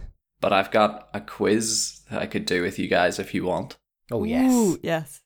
[0.40, 3.77] But I've got a quiz that I could do with you guys if you want.
[4.11, 4.53] Oh, yes.
[4.53, 5.21] Ooh, yes.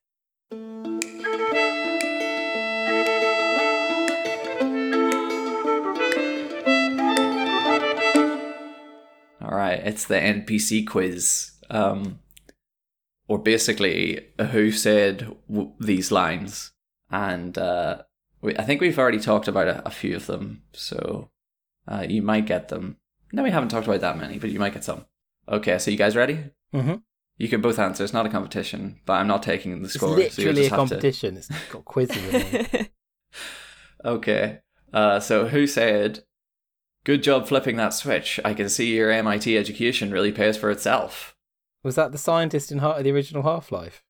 [9.52, 11.50] All right, it's the NPC quiz.
[11.68, 12.20] Um,
[13.28, 16.72] or basically, who said w- these lines?
[17.10, 18.02] And uh,
[18.40, 21.28] we, I think we've already talked about a, a few of them, so
[21.86, 22.96] uh, you might get them.
[23.30, 25.04] No, we haven't talked about that many, but you might get some.
[25.46, 26.44] Okay, so you guys ready?
[26.74, 26.94] Mm-hmm.
[27.36, 28.04] You can both answer.
[28.04, 30.08] It's not a competition, but I'm not taking the It's score.
[30.08, 31.36] so you'll literally a just have to- competition.
[31.36, 32.86] It's got quizzes.
[34.04, 34.60] Okay.
[34.92, 36.24] Uh, so who said,
[37.04, 38.38] "Good job flipping that switch.
[38.44, 41.34] I can see your MIT education really pays for itself."
[41.82, 44.04] Was that the scientist in Heart of the original Half Life?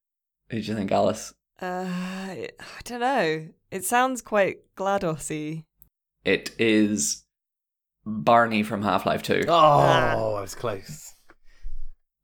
[0.51, 1.33] Who do you think, Alice?
[1.61, 2.49] uh, I
[2.85, 3.49] don't know.
[3.71, 5.65] It sounds quite GLaDOS-y.
[6.25, 7.25] It is
[8.05, 9.45] Barney from Half Life Two.
[9.49, 10.13] Oh, Ah.
[10.37, 11.15] I was close.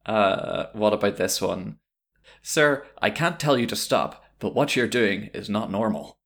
[0.05, 1.79] Uh, what about this one,
[2.43, 2.87] Sir?
[3.01, 6.19] I can't tell you to stop, but what you're doing is not normal.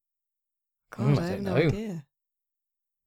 [0.91, 1.67] God, Mm, I I have don't no know.
[1.67, 2.05] idea.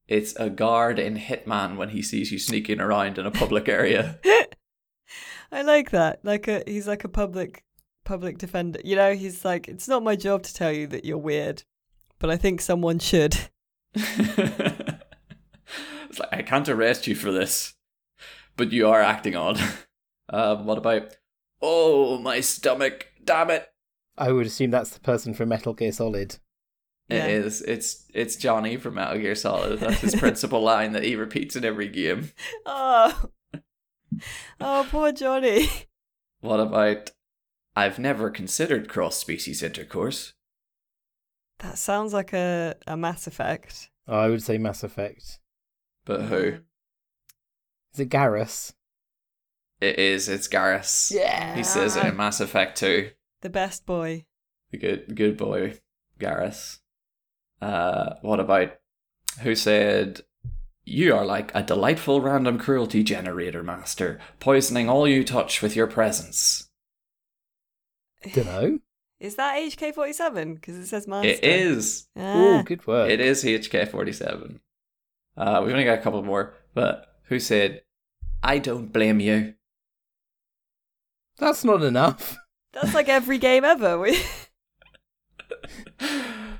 [0.08, 4.20] It's a guard in Hitman when he sees you sneaking around in a public area.
[5.52, 6.20] I like that.
[6.22, 7.64] Like a he's like a public
[8.04, 8.80] public defender.
[8.84, 11.64] You know, he's like it's not my job to tell you that you're weird,
[12.18, 13.36] but I think someone should.
[13.94, 15.00] it's
[16.18, 17.74] like I can't arrest you for this,
[18.56, 19.60] but you are acting odd.
[20.28, 21.16] Um, what about?
[21.62, 23.06] Oh, my stomach!
[23.24, 23.68] Damn it!
[24.18, 26.38] I would assume that's the person from Metal Gear Solid.
[27.08, 27.26] Yeah.
[27.26, 27.62] It is.
[27.62, 29.78] It's it's Johnny from Metal Gear Solid.
[29.78, 32.30] That's his principal line that he repeats in every game.
[32.64, 33.30] Oh.
[34.60, 35.68] Oh, poor Johnny.
[36.40, 37.10] What about?
[37.74, 40.32] I've never considered cross-species intercourse.
[41.58, 43.90] That sounds like a, a Mass Effect.
[44.08, 45.38] Oh, I would say Mass Effect.
[46.04, 46.52] But who?
[46.52, 46.62] Mm.
[47.94, 48.74] Is it Garrus?
[49.80, 50.28] It is.
[50.28, 51.12] It's Garrus.
[51.12, 51.54] Yeah.
[51.54, 53.10] He says it in Mass Effect 2.
[53.42, 54.24] The best boy.
[54.70, 55.78] The good good boy,
[56.18, 56.80] Garrus.
[57.60, 58.72] Uh, what about
[59.42, 60.20] who said
[60.84, 65.86] you are like a delightful random cruelty generator master, poisoning all you touch with your
[65.86, 66.68] presence.
[68.32, 68.78] Dunno.
[69.18, 70.54] Is that HK47?
[70.56, 71.28] Because it says Master.
[71.28, 72.06] It is.
[72.16, 72.62] Oh, Ah.
[72.62, 73.10] good work.
[73.10, 74.60] It is HK forty seven.
[75.36, 77.82] Uh, we've only got a couple more, but who said
[78.42, 79.54] I don't blame you?
[81.38, 82.36] That's not enough.
[82.72, 84.08] That's like every game ever.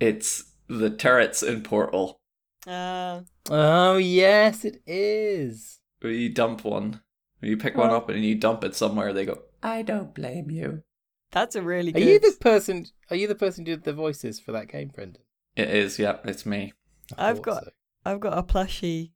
[0.00, 2.20] We- It's the turrets in Portal.
[2.66, 5.80] Uh, Oh, yes, it is.
[6.00, 7.00] Where you dump one.
[7.40, 7.96] Where you pick one Oh.
[7.96, 10.82] up and you dump it somewhere, they go, I don't blame you.
[11.30, 12.86] that's a really Are you the person?
[13.10, 15.22] Are you the person who did the voices for that game, Brendan?
[15.56, 16.72] It is, yeah, it's me.
[17.16, 17.70] I I've got- so.
[18.04, 19.12] I've got a plushy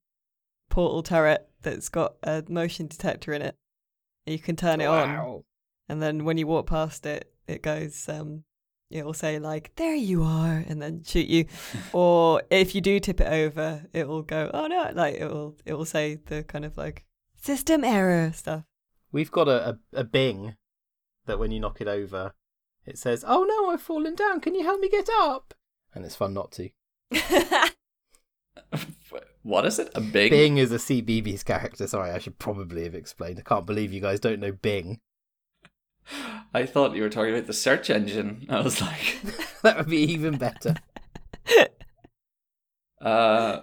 [0.69, 3.57] portal turret that's got a motion detector in it.
[4.27, 5.45] You can turn it on,
[5.89, 8.09] and then when you walk past it, it goes.
[8.09, 8.45] Um,
[8.93, 11.47] it will say like, "There you are," and then shoot you.
[11.93, 15.57] or if you do tip it over, it will go, "Oh no!" Like it will.
[15.65, 17.05] It will say the kind of like
[17.37, 18.65] system error stuff.
[19.11, 20.57] We've got a, a, a Bing
[21.27, 22.33] that when you knock it over,
[22.85, 24.41] it says, "Oh no, I've fallen down.
[24.41, 25.55] Can you help me get up?"
[25.95, 26.71] And it's fun not to.
[29.43, 29.91] what is it?
[29.95, 30.31] A big?
[30.31, 31.87] Bing is a CBeebies character.
[31.87, 33.39] Sorry, I should probably have explained.
[33.39, 35.01] I can't believe you guys don't know Bing.
[36.55, 38.47] I thought you were talking about the search engine.
[38.49, 39.21] I was like,
[39.63, 40.77] that would be even better.
[43.01, 43.61] uh,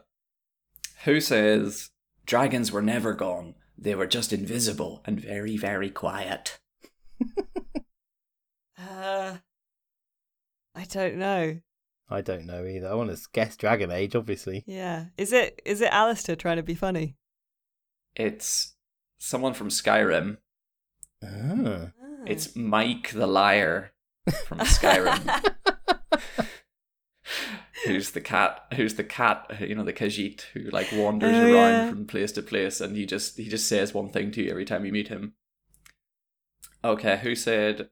[1.03, 1.91] who says
[2.25, 3.55] dragons were never gone?
[3.77, 6.59] They were just invisible and very, very quiet.
[8.77, 9.37] uh,
[10.75, 11.59] I don't know.
[12.11, 12.89] I don't know either.
[12.89, 14.63] I want to guess Dragon Age, obviously.
[14.65, 17.15] Yeah, is it is it Alistair trying to be funny?
[18.15, 18.75] It's
[19.19, 20.37] someone from Skyrim.
[21.23, 21.91] Ah.
[22.25, 23.91] It's M'aiq the liar
[24.45, 25.53] from Skyrim.
[27.85, 31.53] who's the cat who's the cat you know the Khajiit who like wanders Oh, around
[31.71, 31.89] yeah.
[31.89, 34.65] from place to place and he just he just says one thing to you every
[34.65, 35.33] time you meet him
[36.83, 37.89] okay who said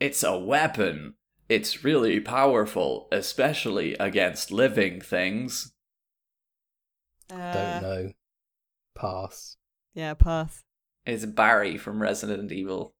[0.00, 1.14] it's a weapon
[1.48, 5.72] it's really powerful especially against living things
[7.30, 8.12] Uh, Don't know.
[8.96, 9.56] Pass.
[9.94, 10.64] Yeah, pass.
[11.06, 12.94] it's barry from resident evil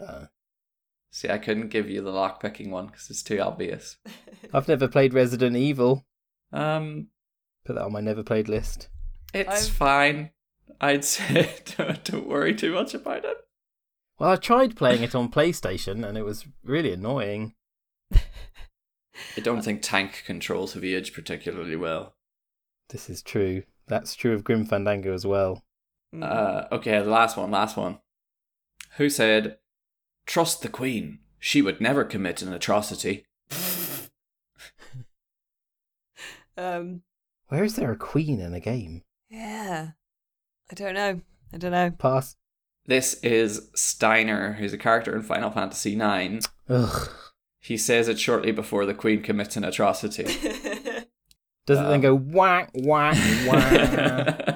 [0.00, 0.26] Uh,
[1.10, 3.96] see i couldn't give you the lock picking one because it's too obvious
[4.52, 6.04] I've never played Resident Evil.
[6.52, 7.08] um
[7.64, 8.88] Put that on my never played list.
[9.34, 10.30] it's I've- fine
[10.80, 13.36] i'd say don't, don't worry too much about it
[14.18, 17.54] Well, I tried playing it on PlayStation and it was really annoying.
[19.36, 22.14] I don't think tank controls have aged particularly well.
[22.90, 23.62] This is true.
[23.88, 25.62] That's true of Grim Fandango as well.
[26.14, 26.22] Mm.
[26.24, 27.98] Uh, okay, the last one, last one.
[28.96, 29.58] Who said,
[30.26, 31.20] Trust the Queen.
[31.38, 33.24] She would never commit an atrocity.
[36.56, 37.02] um,
[37.48, 39.02] Where is there a queen in a game?
[39.30, 39.90] yeah.
[40.68, 41.20] I don't know.
[41.52, 41.90] I don't know.
[41.92, 42.34] Pass.
[42.86, 46.44] This is Steiner, who's a character in Final Fantasy IX.
[46.68, 47.08] Ugh.
[47.60, 50.24] He says it shortly before the Queen commits an atrocity.
[51.66, 53.16] Does it then Um, go whack whack
[53.48, 54.55] whack?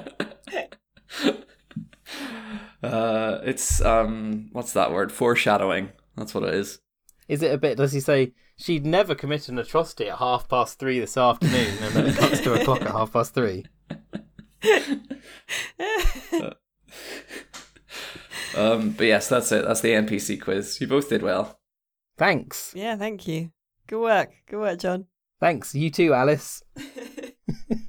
[2.83, 5.11] uh, it's um, what's that word?
[5.11, 5.91] Foreshadowing.
[6.15, 6.79] That's what it is.
[7.27, 7.77] Is it a bit?
[7.77, 11.93] Does he say she'd never commit an atrocity at half past three this afternoon, and
[11.93, 13.65] then it cuts to a clock at half past three?
[18.55, 19.63] Um, but yes, that's it.
[19.65, 20.81] That's the NPC quiz.
[20.81, 21.57] You both did well.
[22.17, 23.51] Thanks, yeah, thank you.
[23.87, 24.31] Good work.
[24.47, 25.05] Good work, John.
[25.39, 25.73] thanks.
[25.73, 26.61] You too, Alice.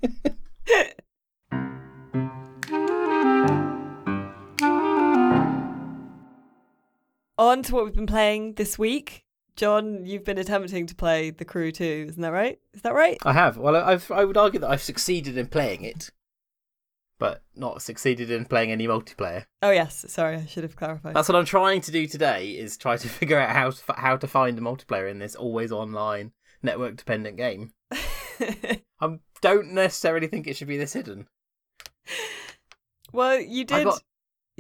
[7.43, 9.25] On to what we've been playing this week.
[9.57, 12.61] John, you've been attempting to play The Crew 2, isn't that right?
[12.73, 13.19] Is that right?
[13.25, 13.57] I have.
[13.59, 16.11] Well, I've, I would argue that I've succeeded in playing it,
[17.19, 19.47] but not succeeded in playing any multiplayer.
[19.61, 21.17] Oh yes, sorry, I should have clarified.
[21.17, 22.51] That's what I'm trying to do today.
[22.53, 25.73] Is try to figure out how to, how to find a multiplayer in this always
[25.73, 26.31] online
[26.63, 27.73] network dependent game.
[29.01, 31.27] I don't necessarily think it should be this hidden.
[33.13, 33.85] well, you I did.
[33.87, 34.03] got-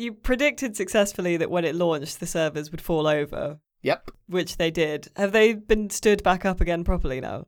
[0.02, 4.10] You predicted successfully that when it launched, the servers would fall over, Yep.
[4.26, 5.06] which they did.
[5.14, 7.46] Have they been stood back up again properly now?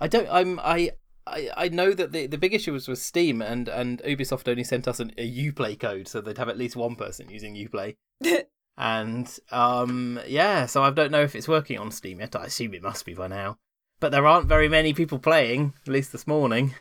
[0.00, 0.28] I don't.
[0.30, 0.58] I'm.
[0.60, 0.92] I.
[1.26, 4.64] I, I know that the, the big issue was with Steam and, and Ubisoft only
[4.64, 7.96] sent us an, a UPlay code, so they'd have at least one person using UPlay.
[8.78, 12.36] And um, yeah, so I don't know if it's working on Steam yet.
[12.36, 13.58] I assume it must be by now.
[13.98, 16.76] But there aren't very many people playing, at least this morning.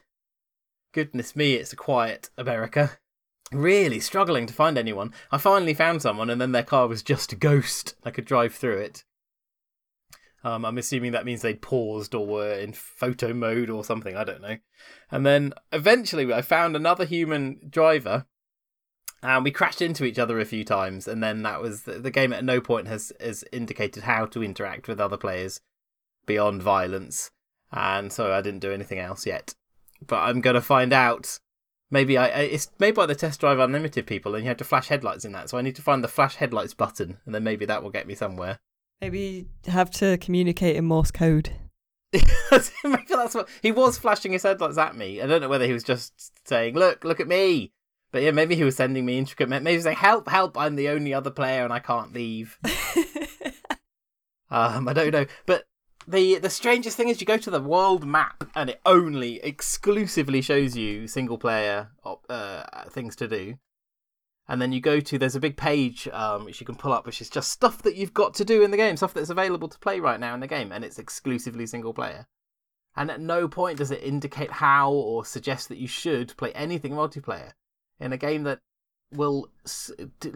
[0.93, 2.99] Goodness me, it's a quiet America.
[3.51, 5.13] Really struggling to find anyone.
[5.31, 7.95] I finally found someone, and then their car was just a ghost.
[8.03, 9.05] I could drive through it.
[10.43, 14.15] Um, I'm assuming that means they'd paused or were in photo mode or something.
[14.15, 14.57] I don't know.
[15.11, 18.25] And then eventually, I found another human driver,
[19.23, 21.07] and we crashed into each other a few times.
[21.07, 22.33] And then that was the, the game.
[22.33, 25.61] At no point has has indicated how to interact with other players
[26.25, 27.31] beyond violence,
[27.71, 29.55] and so I didn't do anything else yet.
[30.05, 31.39] But I'm gonna find out.
[31.89, 34.89] Maybe I it's made by the Test Drive Unlimited people, and you have to flash
[34.89, 35.49] headlights in that.
[35.49, 38.07] So I need to find the flash headlights button, and then maybe that will get
[38.07, 38.59] me somewhere.
[39.01, 41.53] Maybe have to communicate in Morse code.
[42.13, 45.21] Maybe that's what he was flashing his headlights at me.
[45.21, 47.73] I don't know whether he was just saying, "Look, look at me,"
[48.11, 49.49] but yeah, maybe he was sending me intricate.
[49.49, 50.57] Maybe he was saying, "Help, help!
[50.57, 52.57] I'm the only other player and I can't leave."
[54.49, 55.65] Um, I don't know, but
[56.07, 60.41] the the strangest thing is you go to the world map and it only exclusively
[60.41, 61.89] shows you single player
[62.29, 63.57] uh, things to do.
[64.49, 67.05] And then you go to there's a big page um, which you can pull up,
[67.05, 69.67] which is just stuff that you've got to do in the game, stuff that's available
[69.67, 72.27] to play right now in the game, and it's exclusively single player.
[72.95, 76.93] And at no point does it indicate how or suggest that you should play anything
[76.93, 77.51] multiplayer
[77.99, 78.59] in a game that
[79.11, 79.49] will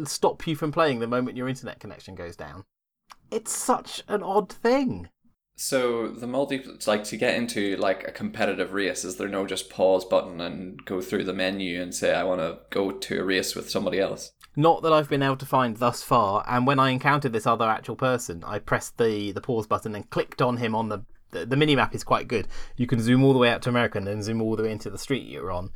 [0.03, 2.65] stop you from playing the moment your internet connection goes down.
[3.32, 5.09] It's such an odd thing.
[5.62, 9.70] So the multi, like to get into like a competitive race, is there no just
[9.70, 13.24] pause button and go through the menu and say I want to go to a
[13.24, 14.32] race with somebody else?
[14.55, 16.43] Not that I've been able to find thus far.
[16.47, 20.09] And when I encountered this other actual person, I pressed the, the pause button and
[20.09, 22.47] clicked on him on the the, the mini map is quite good.
[22.76, 24.72] You can zoom all the way out to America and then zoom all the way
[24.72, 25.70] into the street you're on,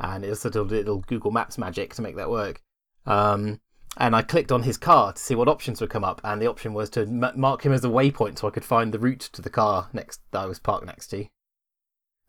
[0.00, 2.62] and it's a little, little Google Maps magic to make that work.
[3.04, 3.60] Um,
[3.96, 6.46] and I clicked on his car to see what options would come up, and the
[6.48, 9.20] option was to m- mark him as a waypoint so I could find the route
[9.32, 11.26] to the car next that I was parked next to.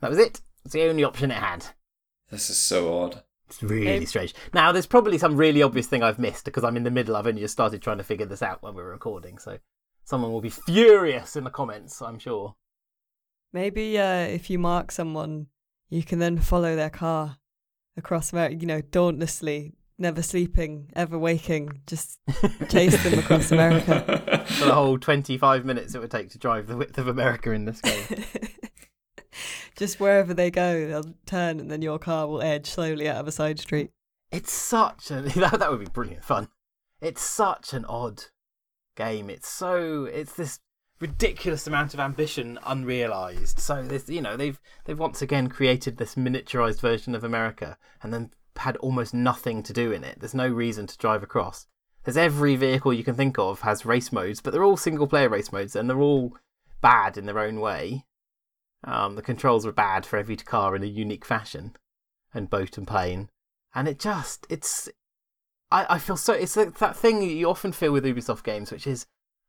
[0.01, 0.41] That was it.
[0.63, 1.65] It's the only option it had.
[2.29, 3.23] This is so odd.
[3.47, 4.05] It's really Okay.
[4.05, 4.35] strange.
[4.53, 7.15] Now, there's probably some really obvious thing I've missed because I'm in the middle.
[7.15, 9.59] I've only just started trying to figure this out when we're recording, so
[10.03, 12.55] someone will be furious in the comments, I'm sure.
[13.53, 15.47] Maybe uh, if you mark someone,
[15.89, 17.37] you can then follow their car
[17.95, 22.19] across America, you know, dauntlessly, never sleeping, ever waking, just
[22.69, 24.45] chase them across America.
[24.47, 27.65] For the whole 25 minutes it would take to drive the width of America in
[27.65, 28.23] this game.
[29.75, 33.27] just wherever they go, they'll turn and then your car will edge slowly out of
[33.27, 33.91] a side street.
[34.31, 36.49] It's such a that, that would be brilliant fun.
[37.01, 38.23] It's such an odd
[38.95, 39.29] game.
[39.29, 40.59] It's so it's this
[40.99, 43.59] ridiculous amount of ambition unrealized.
[43.59, 48.13] So this you know they've they've once again created this miniaturized version of America and
[48.13, 50.19] then had almost nothing to do in it.
[50.19, 51.67] There's no reason to drive across.
[52.03, 55.29] There's every vehicle you can think of has race modes, but they're all single player
[55.29, 56.35] race modes and they're all
[56.81, 58.05] bad in their own way.
[58.83, 61.75] Um, the controls are bad for every car in a unique fashion,
[62.33, 63.29] and boat and plane
[63.77, 64.89] and it just it's
[65.71, 69.05] I, I feel so it's that thing you often feel with Ubisoft games, which is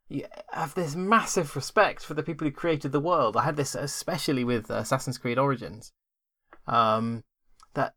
[0.09, 3.37] you have this massive respect for the people who created the world.
[3.37, 5.93] I had this especially with Assassin's Creed Origins.
[6.67, 7.25] Um,
[7.79, 7.95] that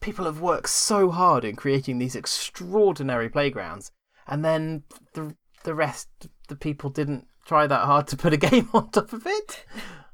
[0.00, 3.90] people have worked so hard in creating these extraordinary playgrounds,
[4.26, 4.84] and then
[5.14, 5.34] the
[5.64, 6.08] the rest,
[6.48, 9.64] the people didn't try that hard to put a game on top of it.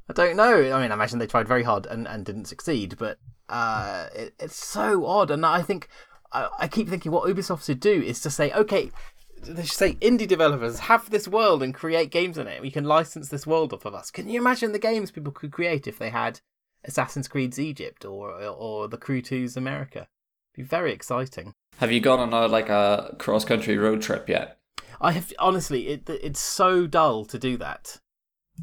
[0.09, 0.72] I don't know.
[0.72, 3.18] I mean, I imagine they tried very hard and, and didn't succeed, but
[3.49, 5.30] uh, it, it's so odd.
[5.30, 5.88] And I think
[6.32, 8.90] I, I keep thinking what Ubisoft should do is to say, okay,
[9.42, 12.62] they should say indie developers have this world and create games in it.
[12.62, 14.11] We can license this world off of us.
[14.11, 16.40] Can you imagine the games people could create if they had
[16.85, 20.07] Assassin's Creed's Egypt or or the Crew 2's America?
[20.55, 21.55] It'd be very exciting.
[21.78, 24.59] Have you gone on a like a cross country road trip yet?
[25.01, 27.99] I have honestly, it it's so dull to do that.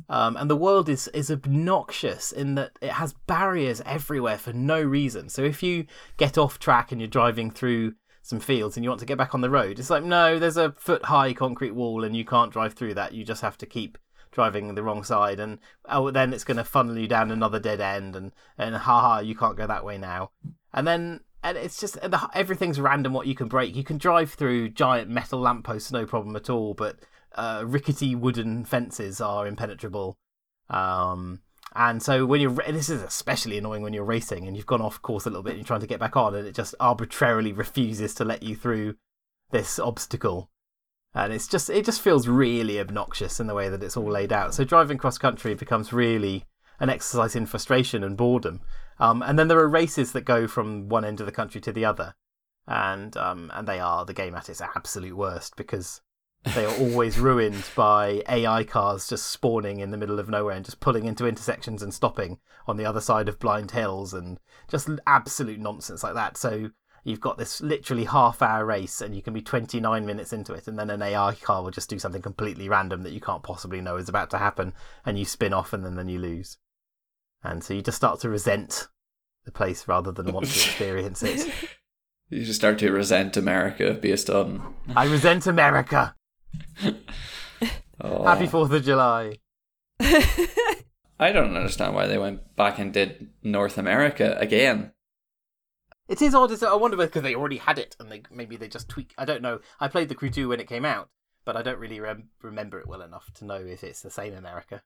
[0.07, 4.82] Um, and the world is is obnoxious in that it has barriers everywhere for no
[4.82, 5.30] reason.
[5.30, 5.86] So if you
[6.17, 9.36] get off track and you're driving through some fields and you want to get back
[9.36, 12.53] on the road, it's like no, there's a foot high concrete wall and you can't
[12.53, 13.13] drive through that.
[13.13, 13.97] You just have to keep
[14.32, 15.59] driving the wrong side, and
[15.89, 19.36] oh, then it's going to funnel you down another dead end, and and haha, you
[19.36, 20.32] can't go that way now.
[20.73, 21.97] And then and it's just
[22.34, 23.75] everything's random what you can break.
[23.75, 26.97] You can drive through giant metal lampposts no problem at all, but
[27.36, 30.17] uh, rickety wooden fences are impenetrable.
[30.69, 31.41] Um,
[31.73, 35.01] and so when you're this is especially annoying when you're racing and you've gone off
[35.01, 37.53] course a little bit and you're trying to get back on and it just arbitrarily
[37.53, 38.95] refuses to let you through
[39.51, 40.51] this obstacle.
[41.14, 44.32] And it's just it just feels really obnoxious in the way that it's all laid
[44.32, 44.53] out.
[44.53, 46.45] So driving cross country becomes really
[46.80, 48.62] an exercise in frustration and boredom.
[48.99, 51.72] Um, and then there are races that go from one end of the country to
[51.72, 52.16] the other,
[52.68, 56.01] and um, and they are the game at its absolute worst because
[56.55, 60.66] they are always ruined by AI cars just spawning in the middle of nowhere and
[60.66, 64.39] just pulling into intersections and stopping on the other side of blind hills and
[64.70, 66.38] just absolute nonsense like that.
[66.38, 66.70] So
[67.04, 70.68] you've got this literally half hour race and you can be 29 minutes into it
[70.68, 73.82] and then an AI car will just do something completely random that you can't possibly
[73.82, 74.74] know is about to happen
[75.06, 76.58] and you spin off and then, then you lose.
[77.43, 78.88] And so you just start to resent
[79.45, 81.52] the place rather than want to experience it.
[82.32, 84.74] You just start to resent America based on.
[84.95, 86.16] I resent America.
[88.02, 88.24] oh.
[88.24, 89.36] Happy Fourth of July.
[89.99, 94.93] I don't understand why they went back and did North America again.
[96.12, 96.51] It is odd.
[96.62, 99.14] I wonder because they already had it and they maybe they just tweak.
[99.18, 99.62] I don't know.
[99.80, 101.07] I played the Crew 2 when it came out,
[101.45, 104.34] but I don't really rem- remember it well enough to know if it's the same
[104.34, 104.84] America.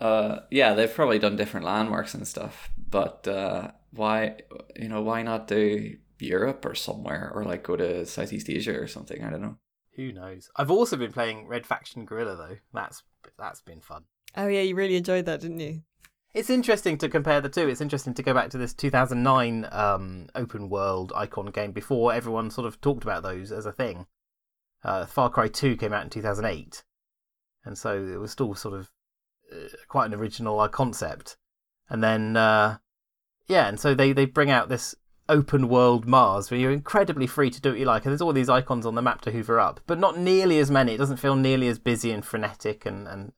[0.00, 4.38] Uh, yeah, they've probably done different landmarks and stuff, but uh, why,
[4.74, 8.88] you know, why not do Europe or somewhere, or like go to Southeast Asia or
[8.88, 9.22] something?
[9.22, 9.58] I don't know.
[9.94, 10.50] Who knows?
[10.56, 12.56] I've also been playing Red Faction Guerrilla though.
[12.74, 13.04] That's
[13.38, 14.06] that's been fun.
[14.36, 15.82] Oh yeah, you really enjoyed that, didn't you?
[16.34, 17.68] It's interesting to compare the two.
[17.68, 22.50] It's interesting to go back to this 2009 um, open world icon game before everyone
[22.50, 24.06] sort of talked about those as a thing.
[24.84, 26.84] Uh, Far Cry 2 came out in 2008,
[27.64, 28.90] and so it was still sort of
[29.50, 31.36] uh, quite an original uh, concept.
[31.88, 32.76] And then, uh,
[33.46, 34.94] yeah, and so they, they bring out this
[35.30, 38.04] open world Mars where you're incredibly free to do what you like.
[38.04, 40.70] And there's all these icons on the map to hoover up, but not nearly as
[40.70, 40.92] many.
[40.92, 43.32] It doesn't feel nearly as busy and frenetic, and and,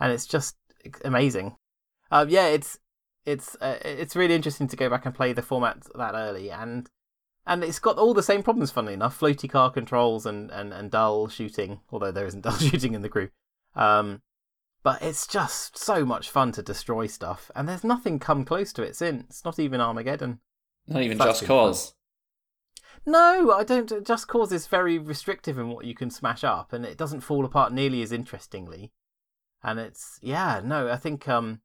[0.00, 0.56] and it's just
[1.04, 1.56] amazing.
[2.10, 2.78] Uh, yeah, it's
[3.24, 6.88] it's uh, it's really interesting to go back and play the format that early, and
[7.46, 8.70] and it's got all the same problems.
[8.70, 12.94] Funnily enough, floaty car controls and and, and dull shooting, although there isn't dull shooting
[12.94, 13.30] in the crew.
[13.74, 14.22] Um,
[14.82, 18.82] but it's just so much fun to destroy stuff, and there's nothing come close to
[18.82, 19.44] it since.
[19.44, 20.38] Not even Armageddon.
[20.86, 21.86] Not even Just Cause.
[21.86, 21.92] Fun.
[23.12, 24.06] No, I don't.
[24.06, 27.44] Just Cause is very restrictive in what you can smash up, and it doesn't fall
[27.44, 28.92] apart nearly as interestingly.
[29.62, 31.60] And it's yeah, no, I think um,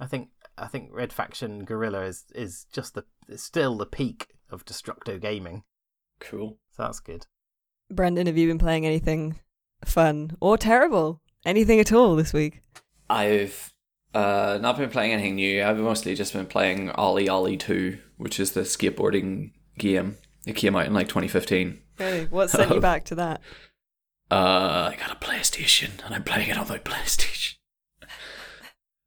[0.00, 0.28] I think
[0.58, 3.04] I think Red Faction Guerrilla is is just the
[3.36, 5.64] still the peak of Destructo gaming.
[6.20, 6.58] Cool.
[6.70, 7.26] So that's good.
[7.90, 9.38] Brendan, have you been playing anything
[9.84, 11.20] fun or terrible?
[11.44, 12.62] Anything at all this week?
[13.08, 13.72] I've
[14.14, 15.62] uh, not been playing anything new.
[15.62, 20.16] I've mostly just been playing OlliOlli 2, which is the skateboarding game.
[20.46, 21.80] It came out in like 2015.
[21.98, 22.24] Really?
[22.24, 23.40] What sent you back to that?
[24.30, 27.55] Uh, I got a PlayStation and I'm playing it on my PlayStation.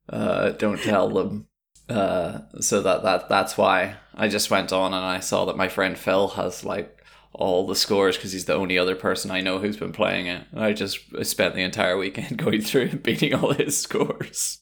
[0.09, 1.47] Uh, don't tell them.
[1.87, 5.67] Uh, so that that that's why I just went on and I saw that my
[5.67, 7.03] friend Phil has like
[7.33, 10.43] all the scores because he's the only other person I know who's been playing it.
[10.51, 14.59] And I just spent the entire weekend going through and beating all his scores.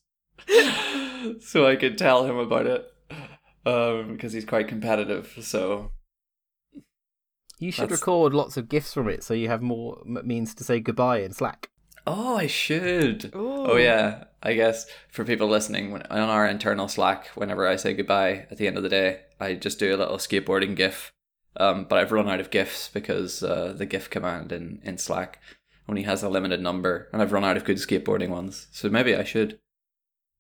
[1.41, 2.85] so I could tell him about it
[3.65, 5.37] um, because he's quite competitive.
[5.41, 5.91] So
[7.59, 8.01] you should That's...
[8.01, 11.33] record lots of gifts from it so you have more means to say goodbye in
[11.33, 11.69] Slack.
[12.07, 13.31] Oh, I should.
[13.35, 13.65] Ooh.
[13.67, 14.23] Oh, yeah.
[14.41, 18.57] I guess for people listening, when, on our internal Slack, whenever I say goodbye at
[18.57, 21.11] the end of the day, I just do a little skateboarding GIF
[21.59, 25.39] um, but I've run out of GIFs because uh, the GIF command in, in Slack
[25.89, 28.67] only has a limited number, and I've run out of good skateboarding ones.
[28.71, 29.59] So maybe I should.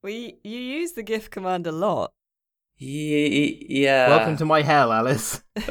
[0.03, 2.11] Well, you, you use the GIF command a lot.
[2.77, 4.09] Ye- yeah.
[4.09, 5.41] Welcome to my hell, Alice.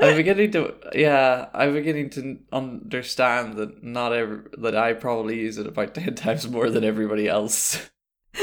[0.00, 5.58] I'm beginning to yeah, I'm beginning to understand that not every, that I probably use
[5.58, 7.90] it about ten times more than everybody else.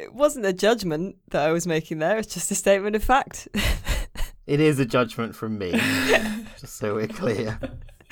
[0.00, 2.18] It wasn't a judgment that I was making there.
[2.18, 3.48] It's just a statement of fact.
[4.46, 5.72] It is a judgment from me,
[6.58, 7.60] just so we're clear.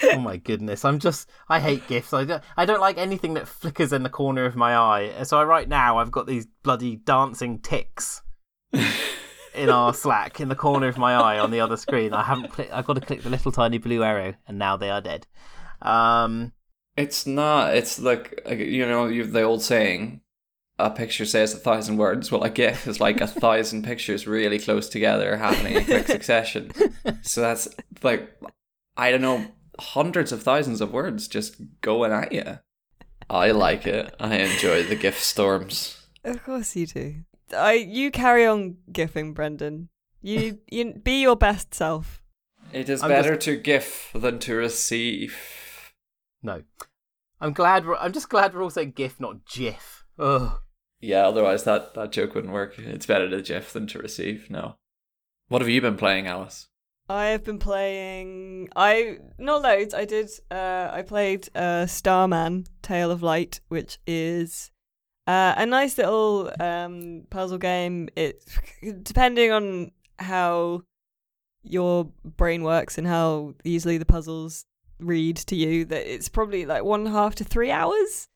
[0.02, 2.12] Oh my goodness, I'm just I hate gifs.
[2.12, 5.22] I don't I don't like anything that flickers in the corner of my eye.
[5.22, 8.20] So right now I've got these bloody dancing ticks
[9.56, 12.12] in our Slack in the corner of my eye on the other screen.
[12.12, 12.72] I haven't clicked.
[12.72, 15.26] I've got to click the little tiny blue arrow, and now they are dead.
[15.82, 16.52] Um,
[16.96, 17.74] It's not.
[17.76, 20.20] It's like uh, you know you the old saying,
[20.78, 22.30] a picture says a thousand words.
[22.30, 26.70] Well, a GIF is like a thousand pictures really close together happening in quick succession.
[27.22, 27.68] So that's
[28.02, 28.30] like
[28.96, 29.46] I don't know
[29.78, 32.58] hundreds of thousands of words just going at you.
[33.28, 34.14] I like it.
[34.20, 36.06] I enjoy the GIF storms.
[36.24, 37.14] of course you do.
[37.54, 39.88] I you carry on gifting, Brendan.
[40.22, 42.22] You you be your best self.
[42.72, 45.92] It is I'm better to GIF than to receive.
[46.42, 46.62] no,
[47.40, 47.86] I'm glad.
[47.86, 50.04] We're, I'm just glad we're all saying GIF, not GIF.
[50.18, 50.60] Ugh.
[51.00, 52.78] Yeah, otherwise that, that joke wouldn't work.
[52.78, 54.50] It's better to GIF than to receive.
[54.50, 54.76] No.
[55.48, 56.68] What have you been playing, Alice?
[57.08, 58.68] I have been playing.
[58.74, 59.94] I not loads.
[59.94, 60.28] I did.
[60.50, 64.72] Uh, I played uh, Starman: Tale of Light, which is
[65.26, 68.08] uh, a nice little um, puzzle game.
[68.16, 68.42] It
[69.02, 70.82] depending on how
[71.62, 74.64] your brain works and how easily the puzzles
[74.98, 78.28] read to you, that it's probably like one and a half to three hours.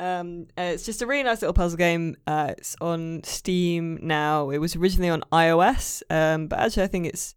[0.00, 2.16] Um, it's just a really nice little puzzle game.
[2.26, 4.50] Uh, it's on Steam now.
[4.50, 7.34] It was originally on iOS, um, but actually I think it's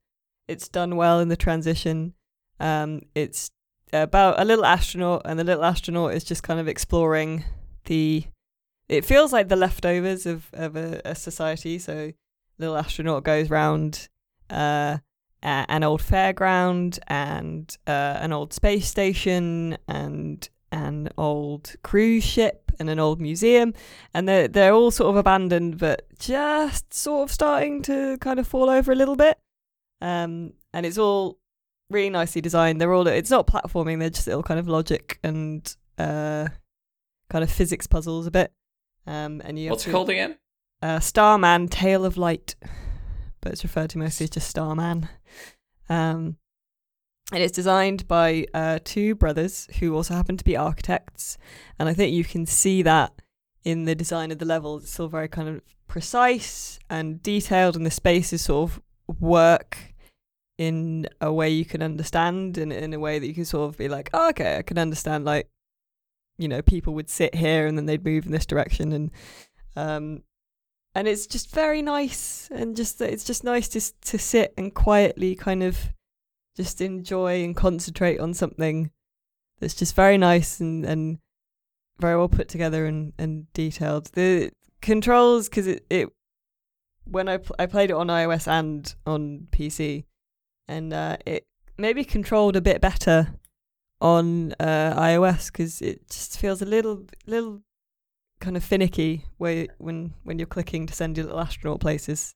[0.47, 2.13] it's done well in the transition.
[2.59, 3.51] Um, it's
[3.93, 7.45] about a little astronaut, and the little astronaut is just kind of exploring
[7.85, 8.25] the.
[8.89, 11.77] It feels like the leftovers of of a, a society.
[11.79, 12.13] So,
[12.57, 14.07] little astronaut goes round
[14.49, 14.97] uh,
[15.43, 22.71] a- an old fairground and uh, an old space station and an old cruise ship
[22.79, 23.73] and an old museum,
[24.13, 28.47] and they're they're all sort of abandoned, but just sort of starting to kind of
[28.47, 29.37] fall over a little bit.
[30.01, 31.39] Um, and it's all
[31.89, 32.79] really nicely designed.
[32.79, 36.47] They're all it's not platforming; they're just little kind of logic and uh,
[37.29, 38.51] kind of physics puzzles a bit.
[39.07, 40.37] Um, and you What's to, it called again?
[40.81, 42.55] uh, Starman Tale of Light,
[43.41, 45.07] but it's referred to mostly as just Starman.
[45.87, 46.35] Um,
[47.31, 51.37] and it's designed by uh, two brothers who also happen to be architects,
[51.79, 53.13] and I think you can see that
[53.63, 54.83] in the design of the levels.
[54.83, 58.81] It's all very kind of precise and detailed, and the spaces sort of
[59.21, 59.93] work
[60.57, 63.77] in a way you can understand, and in a way that you can sort of
[63.77, 65.23] be like, oh, okay, I can understand.
[65.23, 65.47] Like,
[66.37, 69.11] you know, people would sit here and then they'd move in this direction, and
[69.75, 70.23] um,
[70.95, 75.35] and it's just very nice and just it's just nice to to sit and quietly
[75.35, 75.93] kind of
[76.55, 78.89] just enjoy and concentrate on something
[79.59, 81.19] that's just very nice and and
[81.99, 84.07] very well put together and and detailed.
[84.13, 86.09] The controls because it it
[87.05, 90.05] when I pl- I played it on iOS and on PC
[90.67, 91.45] and uh, it
[91.77, 93.33] maybe controlled a bit better
[93.99, 97.61] on uh, iOS because it just feels a little little
[98.39, 102.35] kind of finicky where when when you're clicking to send your little astronaut places.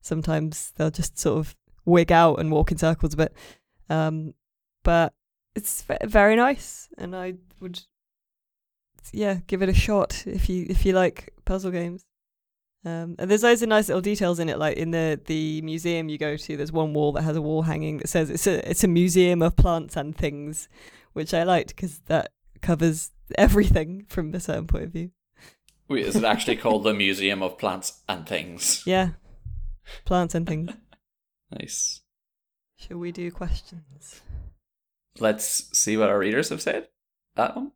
[0.00, 3.32] Sometimes they'll just sort of wig out and walk in circles a bit.
[3.88, 4.34] Um
[4.82, 5.12] but
[5.56, 7.80] it's very nice and i would
[9.12, 12.04] yeah give it a shot if you if you like puzzle games
[12.86, 16.08] um and there's loads of nice little details in it like in the the museum
[16.08, 18.70] you go to there's one wall that has a wall hanging that says it's a
[18.70, 20.68] it's a museum of plants and things
[21.12, 22.30] which i liked because that
[22.62, 25.10] covers everything from a certain point of view
[25.88, 28.82] Wait, is it actually called the Museum of Plants and Things?
[28.86, 29.10] Yeah.
[30.04, 30.72] Plants and things.
[31.48, 32.02] Nice.
[32.76, 34.20] Shall we do questions?
[35.20, 36.88] Let's see what our readers have said.
[37.36, 37.70] That one?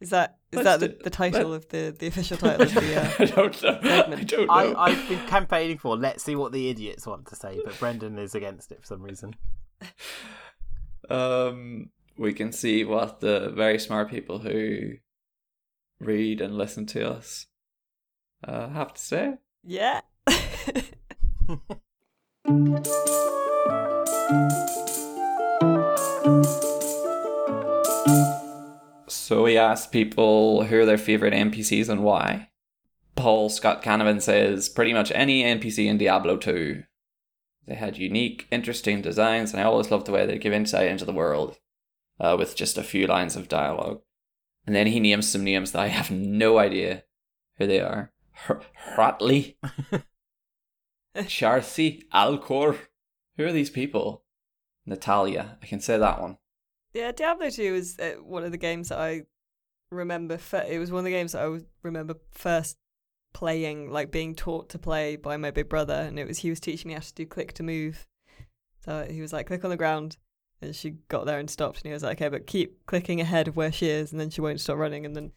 [0.00, 2.62] Is that is Let's that the, do- the title let- of the, the official title
[2.62, 3.78] of the uh, I don't know.
[3.82, 4.52] I don't know.
[4.52, 5.96] I, I've been campaigning for.
[5.96, 9.02] Let's see what the idiots want to say, but Brendan is against it for some
[9.02, 9.34] reason.
[11.10, 14.92] um, we can see what the very smart people who
[16.00, 17.46] read and listen to us
[18.46, 19.34] uh, have to say.
[19.64, 20.00] Yeah.
[29.28, 32.48] So we asked people who are their favorite NPCs and why.
[33.14, 36.82] Paul Scott Canavan says pretty much any NPC in Diablo 2.
[37.66, 41.04] They had unique, interesting designs, and I always loved the way they give insight into
[41.04, 41.58] the world
[42.18, 44.00] uh, with just a few lines of dialogue.
[44.66, 47.04] And then he names some names that I have no idea
[47.58, 48.10] who they are.
[48.46, 48.62] Hr-
[48.94, 49.56] Hratli,
[51.14, 52.78] Charsi Alkor.
[53.36, 54.24] Who are these people?
[54.86, 55.58] Natalya.
[55.62, 56.38] I can say that one.
[56.98, 59.22] Yeah, Diablo 2 is uh, one of the games that I
[59.92, 60.36] remember.
[60.36, 62.76] Fir- it was one of the games that I remember first
[63.32, 66.58] playing, like being taught to play by my big brother, and it was he was
[66.58, 68.04] teaching me how to do click to move.
[68.84, 70.16] So he was like, click on the ground,
[70.60, 73.46] and she got there and stopped, and he was like, okay, but keep clicking ahead
[73.46, 75.30] of where she is, and then she won't stop running, and then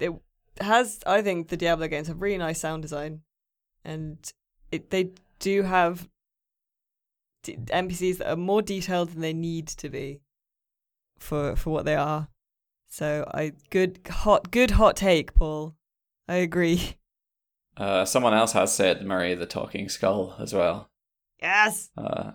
[0.00, 0.14] it
[0.62, 0.98] has.
[1.04, 3.20] I think the Diablo games have really nice sound design,
[3.84, 4.16] and
[4.70, 5.10] it they
[5.40, 6.08] do have
[7.42, 10.22] d- NPCs that are more detailed than they need to be
[11.22, 12.28] for for what they are.
[12.88, 15.74] So I good hot good hot take, Paul.
[16.28, 16.96] I agree.
[17.74, 20.90] Uh, someone else has said Murray the Talking Skull as well.
[21.40, 21.88] Yes.
[21.96, 22.32] Uh,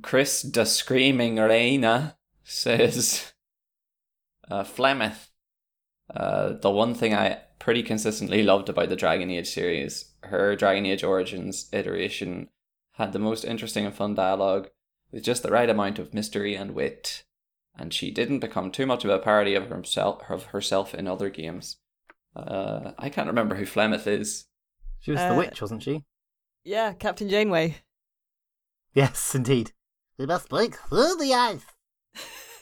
[0.00, 3.32] Chris the Screaming Reina says
[4.48, 5.30] uh, Flemeth.
[6.14, 10.86] Uh, the one thing I pretty consistently loved about the Dragon Age series, her Dragon
[10.86, 12.48] Age Origins iteration
[12.92, 14.68] had the most interesting and fun dialogue
[15.10, 17.24] with just the right amount of mystery and wit,
[17.78, 21.30] and she didn't become too much of a parody of herself of herself in other
[21.30, 21.76] games.
[22.34, 24.46] Uh, I can't remember who Flemeth is.
[25.00, 26.04] She was Uh, the witch, wasn't she?
[26.64, 27.76] Yeah, Captain Janeway.
[28.92, 29.72] Yes, indeed.
[30.18, 31.64] We must break through the ice.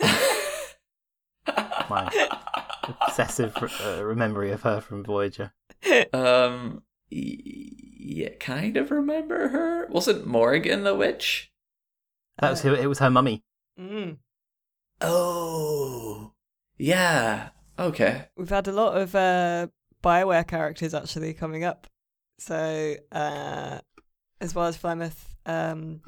[1.89, 2.11] My
[3.07, 5.53] obsessive uh, memory of her from Voyager.
[6.13, 9.87] Um, yeah, kind of remember her.
[9.89, 11.53] Wasn't Morrigan the witch?
[12.39, 12.75] That was who.
[12.75, 13.45] It was her mummy.
[13.79, 14.17] Mm.
[15.07, 16.33] Oh,
[16.79, 17.51] yeah.
[17.79, 18.27] Okay.
[18.37, 19.69] We've had a lot of uh,
[20.03, 21.87] Bioware characters actually coming up.
[22.39, 23.79] So, uh,
[24.41, 26.01] as well as Flemeth, um,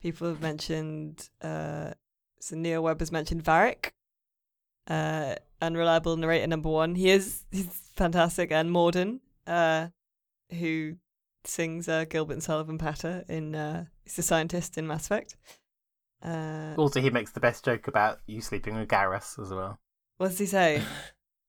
[0.00, 1.92] people have mentioned, uh,
[2.40, 3.92] so Neil Webb has mentioned Varric,
[4.88, 6.94] uh, unreliable narrator number one.
[6.94, 9.88] He is he's fantastic, and Mordin, uh,
[10.50, 10.96] who
[11.44, 15.36] sings uh, Gilbert and Sullivan Patter in, uh, he's the scientist in Mass Effect.
[16.24, 19.78] Uh, Also, he makes the best joke about you sleeping with Garrus as well.
[20.18, 20.82] what does he say?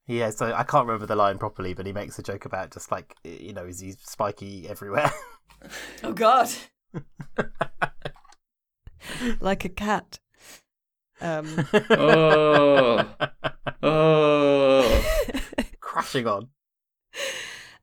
[0.05, 2.91] Yeah, so I can't remember the line properly, but he makes a joke about just
[2.91, 5.09] like you know, is he spiky everywhere?
[6.03, 6.49] Oh God!
[9.39, 10.19] like a cat.
[11.21, 11.47] Um,
[11.89, 13.09] Oh,
[13.81, 15.05] oh.
[15.79, 16.49] crashing on.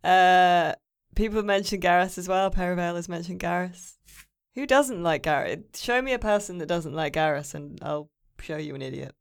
[0.04, 0.74] uh,
[1.14, 2.50] people have mentioned Garrus as well.
[2.50, 3.94] Paravel has mentioned Garrus.
[4.60, 5.74] Who doesn't like Garrus?
[5.74, 8.10] Show me a person that doesn't like Garrus, and I'll
[8.42, 9.14] show you an idiot.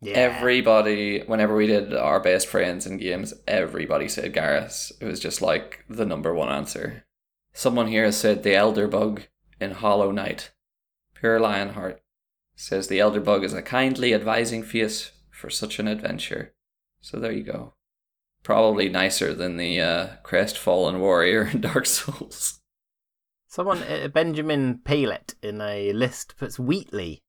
[0.00, 0.14] Yeah.
[0.14, 4.90] Everybody, whenever we did our best friends in games, everybody said Garrus.
[5.00, 7.04] It was just like the number one answer.
[7.52, 9.22] Someone here has said the Elder Bug
[9.60, 10.50] in Hollow Knight.
[11.14, 12.02] Pure Lionheart
[12.56, 16.52] says the Elder Bug is a kindly advising face for such an adventure.
[17.00, 17.74] So there you go.
[18.42, 22.57] Probably nicer than the uh, crestfallen warrior in Dark Souls.
[23.48, 27.22] Someone, uh, Benjamin Palet, in a list puts Wheatley.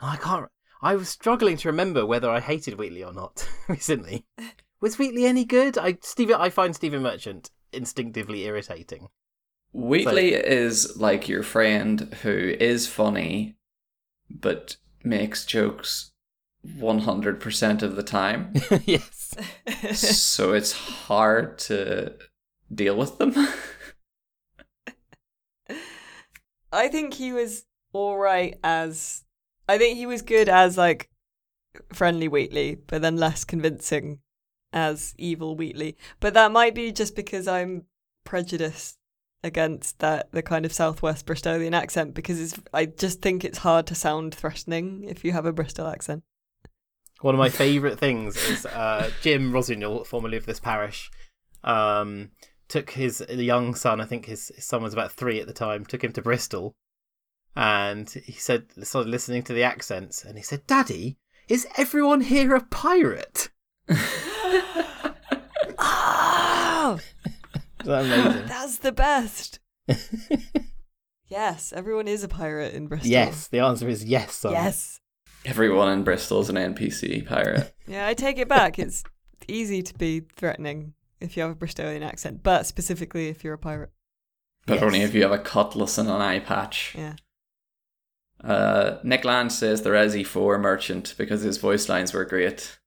[0.00, 0.48] I can't.
[0.82, 4.26] I was struggling to remember whether I hated Wheatley or not recently.
[4.80, 5.78] Was Wheatley any good?
[5.78, 9.08] I Stephen, I find Stephen Merchant instinctively irritating.
[9.72, 13.56] Wheatley is like your friend who is funny,
[14.28, 16.12] but makes jokes
[16.66, 18.52] 100% of the time.
[18.84, 19.34] yes.
[19.94, 22.14] so it's hard to
[22.74, 23.34] deal with them.
[26.72, 29.24] I think he was all right as.
[29.68, 31.10] I think he was good as like
[31.92, 34.20] friendly Wheatley, but then less convincing
[34.72, 35.96] as evil Wheatley.
[36.20, 37.84] But that might be just because I'm
[38.24, 38.98] prejudiced
[39.42, 43.86] against that the kind of southwest Bristolian accent because it's I just think it's hard
[43.86, 46.24] to sound threatening if you have a Bristol accent.
[47.22, 51.10] One of my favourite things is uh, Jim Rossignol, formerly of this parish,
[51.64, 52.30] um,
[52.68, 54.00] took his young son.
[54.00, 55.84] I think his, his son was about three at the time.
[55.84, 56.74] Took him to Bristol,
[57.54, 61.16] and he said, started listening to the accents, and he said, "Daddy,
[61.48, 63.48] is everyone here a pirate?"
[65.78, 66.92] Ah!
[66.98, 67.00] Oh,
[67.80, 68.46] Is that amazing?
[68.48, 69.58] that's the best.
[71.28, 73.10] yes, everyone is a pirate in Bristol.
[73.10, 74.34] yes, the answer is yes.
[74.36, 74.52] Son.
[74.52, 75.00] Yes.
[75.44, 77.72] Everyone in Bristol is an NPC pirate.
[77.88, 78.80] Yeah, I take it back.
[78.80, 79.04] It's
[79.46, 83.58] easy to be threatening if you have a Bristolian accent, but specifically if you're a
[83.58, 83.90] pirate.
[84.66, 84.82] But Yes.
[84.82, 86.94] only if you have a cutlass and an eye patch.
[86.98, 87.14] Yeah.
[88.42, 92.78] Uh, Nick Land says the Resi 4 merchant because his voice lines were great.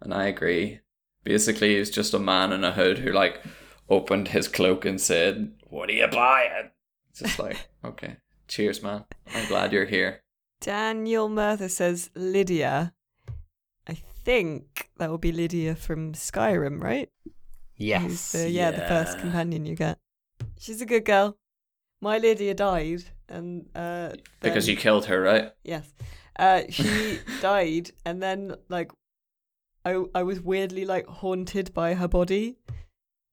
[0.00, 0.80] And I agree.
[1.24, 3.42] Basically, he was just a man in a hood who, like,
[3.88, 6.70] opened his cloak and said, What are you buying?
[7.10, 8.16] It's just like, okay,
[8.48, 9.04] cheers, man.
[9.34, 10.22] I'm glad you're here.
[10.60, 12.92] Daniel Murtha says Lydia.
[13.88, 17.10] I think that will be Lydia from Skyrim, right?
[17.78, 18.32] Who's Yes.
[18.32, 19.98] the- yeah, the first companion you get.
[20.58, 21.36] She's a good girl.
[22.00, 25.52] my Lydia died, and uh, Because you killed her, right?
[25.64, 25.92] Yes.
[26.38, 28.90] Uh, she died, and then like,
[29.84, 32.56] I I was weirdly like haunted by her body,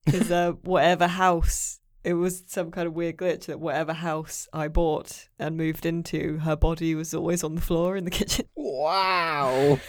[0.06, 4.68] because uh, whatever house it was some kind of weird glitch that whatever house I
[4.68, 8.46] bought and moved into, her body was always on the floor in the kitchen.
[8.56, 9.80] Wow.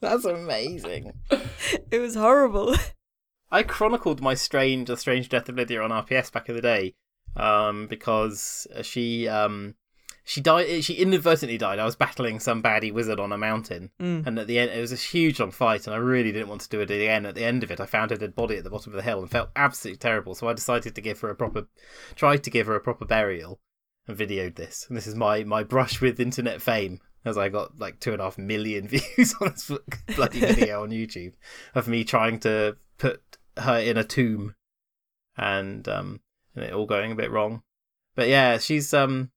[0.00, 1.12] That's amazing.
[1.90, 2.74] It was horrible.
[3.54, 6.94] I chronicled my strange, the strange death of Lydia on RPS back in the day,
[7.36, 9.76] um, because she, um,
[10.24, 10.82] she died.
[10.82, 11.78] She inadvertently died.
[11.78, 14.26] I was battling some baddie wizard on a mountain, Mm.
[14.26, 16.62] and at the end, it was a huge long fight, and I really didn't want
[16.62, 17.26] to do it again.
[17.26, 19.02] At the end of it, I found her dead body at the bottom of the
[19.02, 20.34] hill and felt absolutely terrible.
[20.34, 21.68] So I decided to give her a proper,
[22.16, 23.60] tried to give her a proper burial,
[24.08, 24.86] and videoed this.
[24.88, 28.20] And this is my my brush with internet fame, as I got like two and
[28.20, 29.70] a half million views on this
[30.16, 31.34] bloody video on YouTube
[31.74, 34.54] of me trying to put her in a tomb,
[35.36, 36.20] and um,
[36.54, 37.62] and it all going a bit wrong.
[38.14, 39.30] But yeah, she's um,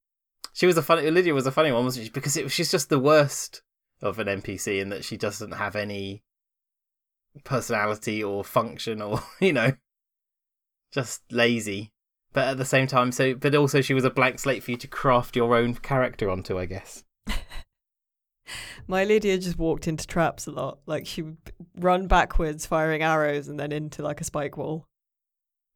[0.54, 1.10] she was a funny.
[1.10, 2.12] Lydia was a funny one, wasn't she?
[2.12, 3.62] Because it, she's just the worst
[4.02, 6.24] of an NPC in that she doesn't have any
[7.44, 9.74] personality or function or you know,
[10.92, 11.92] just lazy.
[12.34, 14.78] But at the same time, so but also she was a blank slate for you
[14.78, 17.04] to craft your own character onto, I guess.
[18.88, 20.80] My Lydia just walked into traps a lot.
[20.86, 21.38] Like she would
[21.76, 24.86] run backwards, firing arrows, and then into like a spike wall.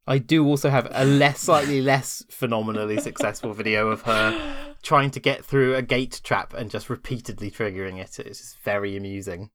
[0.06, 5.20] I do also have a less, slightly less phenomenally successful video of her trying to
[5.20, 8.18] get through a gate trap and just repeatedly triggering it.
[8.18, 9.50] It's just very amusing.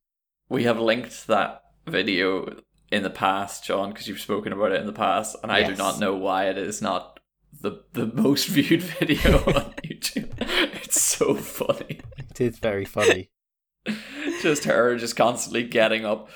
[0.48, 2.62] We have linked that video
[2.92, 5.76] in the past, John, because you've spoken about it in the past, and I do
[5.76, 7.17] not know why it is not
[7.62, 10.34] the the most viewed video on YouTube.
[10.84, 12.00] It's so funny.
[12.18, 13.30] It is very funny.
[14.42, 16.30] just her just constantly getting up,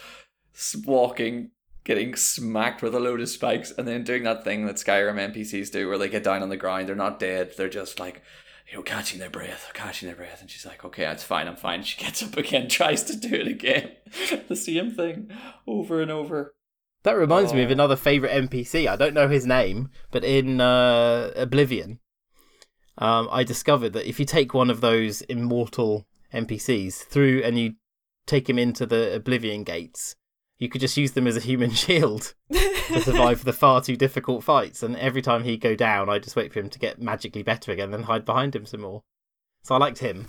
[0.86, 1.51] walking,
[1.84, 5.72] getting smacked with a load of spikes, and then doing that thing that Skyrim NPCs
[5.72, 8.22] do where they get down on the ground, they're not dead, they're just like,
[8.69, 11.55] you know, catching their breath, catching their breath, and she's like, okay, it's fine, I'm
[11.55, 11.84] fine.
[11.84, 13.91] She gets up again, tries to do it again.
[14.47, 15.32] the same thing
[15.67, 16.53] over and over.
[17.04, 17.74] That reminds me of Oh.
[17.74, 18.88] another favourite NPC.
[18.88, 21.99] I don't know his name, but in uh, Oblivion,
[22.97, 27.74] um, I discovered that if you take one of those immortal NPCs through and you
[28.28, 30.16] take him into the Oblivion gates,
[30.60, 34.43] you could just use them as a human shield to survive the far too difficult
[34.43, 34.84] fights.
[34.84, 37.72] And every time he'd go down, I'd just wait for him to get magically better
[37.72, 39.02] again, then hide behind him some more.
[39.64, 40.28] So I liked him.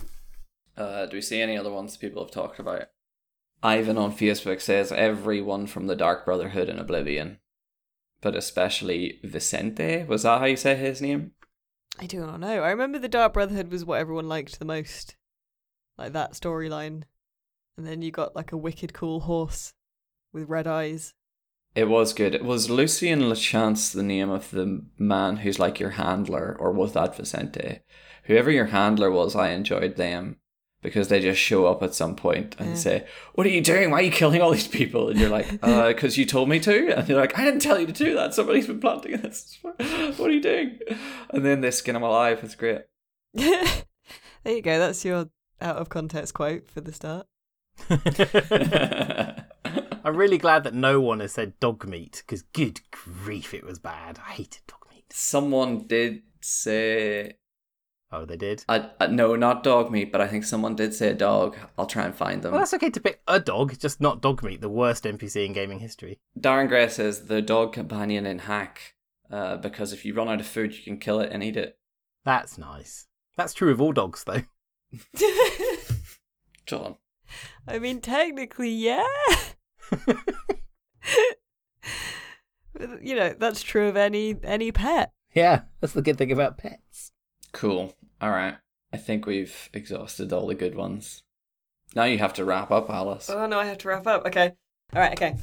[0.75, 2.87] Uh, do we see any other ones people have talked about?
[3.63, 7.39] Ivan on Facebook says everyone from the Dark Brotherhood in Oblivion,
[8.21, 10.03] but especially Vicente.
[10.03, 11.31] Was that how you say his name?
[11.97, 12.61] I do not know.
[12.61, 15.15] I remember the Dark Brotherhood was what everyone liked the most,
[15.97, 17.03] like that storyline,
[17.77, 19.73] and then you got like a wicked cool horse
[20.33, 21.13] with red eyes.
[21.73, 22.35] It was good.
[22.35, 26.91] It was Lucien Lachance the name of the man who's like your handler, or was
[26.93, 27.79] that Vicente?
[28.25, 30.37] Whoever your handler was, I enjoyed them
[30.83, 32.75] because they just show up at some point and Yeah.
[32.75, 33.89] say, "What are you doing?
[33.89, 36.59] Why are you killing all these people?" And you're like, "Uh, because you told me
[36.59, 38.33] to." And you're like, "I didn't tell you to do that.
[38.35, 39.57] Somebody's been planting this.
[39.63, 40.79] What are you doing?"
[41.31, 42.41] And then they skin them alive.
[42.43, 42.81] It's great.
[43.33, 43.65] there
[44.45, 44.77] you go.
[44.77, 45.29] That's your
[45.61, 47.25] out of context quote for the start.
[50.05, 53.79] I'm really glad that no one has said dog meat, because good grief, it was
[53.79, 54.19] bad.
[54.27, 55.05] I hated dog meat.
[55.11, 57.35] someone did say
[58.15, 58.63] Oh, they did?
[58.69, 61.57] Uh, uh, no, not dog meat, but I think someone did say a dog.
[61.79, 62.51] I'll try and find them.
[62.51, 65.53] Well, that's okay to pick a dog, just not dog meat, the worst NPC in
[65.53, 66.19] gaming history.
[66.39, 68.93] Darren Gray says the dog companion in Hack,
[69.31, 71.79] uh, because if you run out of food, you can kill it and eat it.
[72.23, 73.07] That's nice.
[73.35, 74.43] That's true of all dogs, though.
[76.67, 76.97] John.
[77.67, 79.07] I mean, technically, yeah.
[83.01, 85.11] You know, that's true of any any pet.
[85.33, 87.11] Yeah, that's the good thing about pets.
[87.51, 87.93] Cool.
[88.23, 88.55] All right.
[88.93, 91.23] I think we've exhausted all the good ones.
[91.93, 93.29] Now you have to wrap up, Alice.
[93.29, 94.25] Oh no, I have to wrap up.
[94.25, 94.53] Okay.
[94.95, 95.11] All right.
[95.11, 95.35] Okay.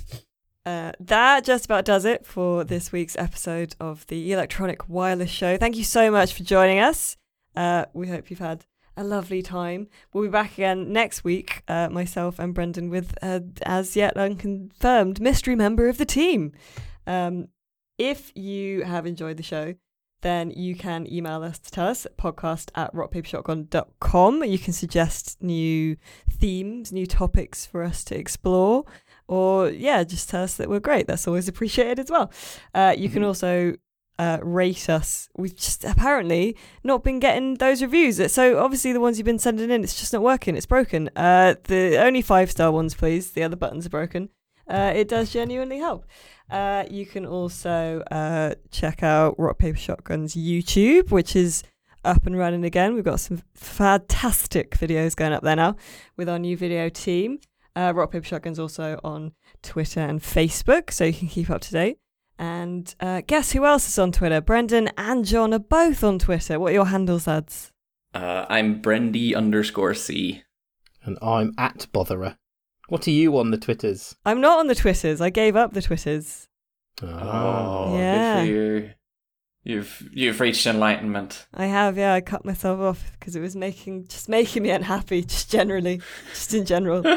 [0.65, 5.59] Uh, that just about does it for this week's episode of the Electronic Wireless Show.
[5.59, 7.19] Thank you so much for joining us.
[7.55, 8.65] Uh, we hope you've had
[8.97, 9.87] a lovely time.
[10.15, 15.21] We'll be back again next week, uh, myself and Brendan, with uh, as yet unconfirmed
[15.21, 16.53] mystery member of the team.
[17.07, 17.49] Um,
[17.99, 19.75] if you have enjoyed the show,
[20.23, 24.45] then you can email us to tell us at podcast at rockpapershotgun.com.
[24.45, 25.97] You can suggest new
[26.31, 28.85] themes, new topics for us to explore,
[29.29, 31.07] or yeah, just tell us that we're great.
[31.07, 32.31] That's always appreciated as well.
[32.75, 33.27] Uh, you can Mhm.
[33.27, 33.75] also
[34.19, 35.31] uh, rate us.
[35.35, 36.55] We've just apparently
[36.85, 38.31] not been getting those reviews.
[38.31, 40.57] So obviously the ones you've been sending in, it's just not working.
[40.57, 41.09] It's broken.
[41.17, 43.31] Uh, the only five star ones, please.
[43.31, 44.29] The other buttons are broken.
[44.71, 46.07] Uh, it does genuinely help.
[46.49, 51.63] Uh, you can also uh, check out Rock Paper Shotgun's YouTube, which is
[52.05, 52.95] up and running again.
[52.95, 55.77] We've got some fantastic videos going up there now
[56.17, 57.41] with our new video team.
[57.77, 61.73] Uh, Rock Paper Shotgun's also on Twitter and Facebook, so you can keep up to
[61.73, 61.99] date.
[62.39, 64.41] And uh, guess who else is on Twitter?
[64.41, 66.59] Brendan and John are both on Twitter.
[66.59, 67.71] What are your handles, lads?
[68.15, 70.43] Uh, I'm Brendy underscore C.
[71.05, 72.37] And I'm at Botherer.
[72.91, 74.17] What are you on the Twitters?
[74.27, 75.21] I'm not on the Twitters.
[75.21, 76.49] I gave up the Twitters.
[77.03, 78.45] Oh, Yeah.
[78.45, 78.91] good for you.
[79.63, 81.47] You've you've reached enlightenment.
[81.55, 82.15] I have, yeah.
[82.15, 86.01] I cut myself off because it was making just making me unhappy, just generally,
[86.35, 87.03] just in general.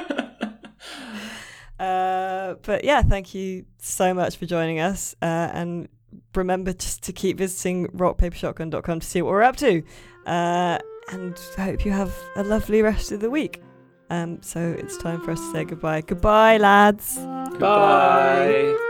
[1.80, 5.16] Uh, but yeah, thank you so much for joining us.
[5.22, 5.90] Uh, and
[6.36, 9.82] remember just to keep visiting rockpapershotgun.com to see what we're up to.
[10.26, 10.78] Uh,
[11.12, 13.62] and I hope you have a lovely rest of the week.
[14.10, 16.02] Um, so it's time for us to say goodbye.
[16.02, 17.18] Goodbye, lads.
[17.60, 18.90] Bye.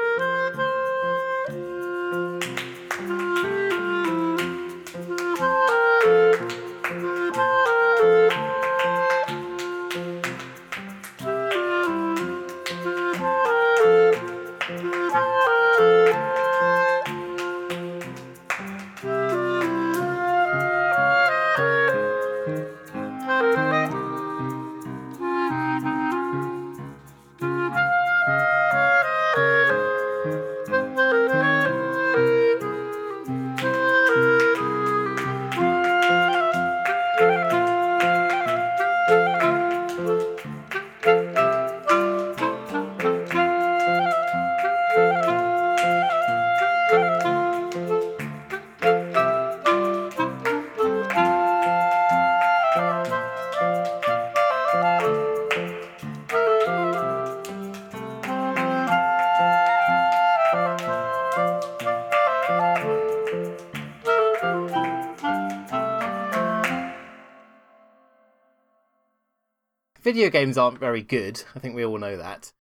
[70.13, 71.43] Video games aren't very good.
[71.55, 72.51] I think we all know that.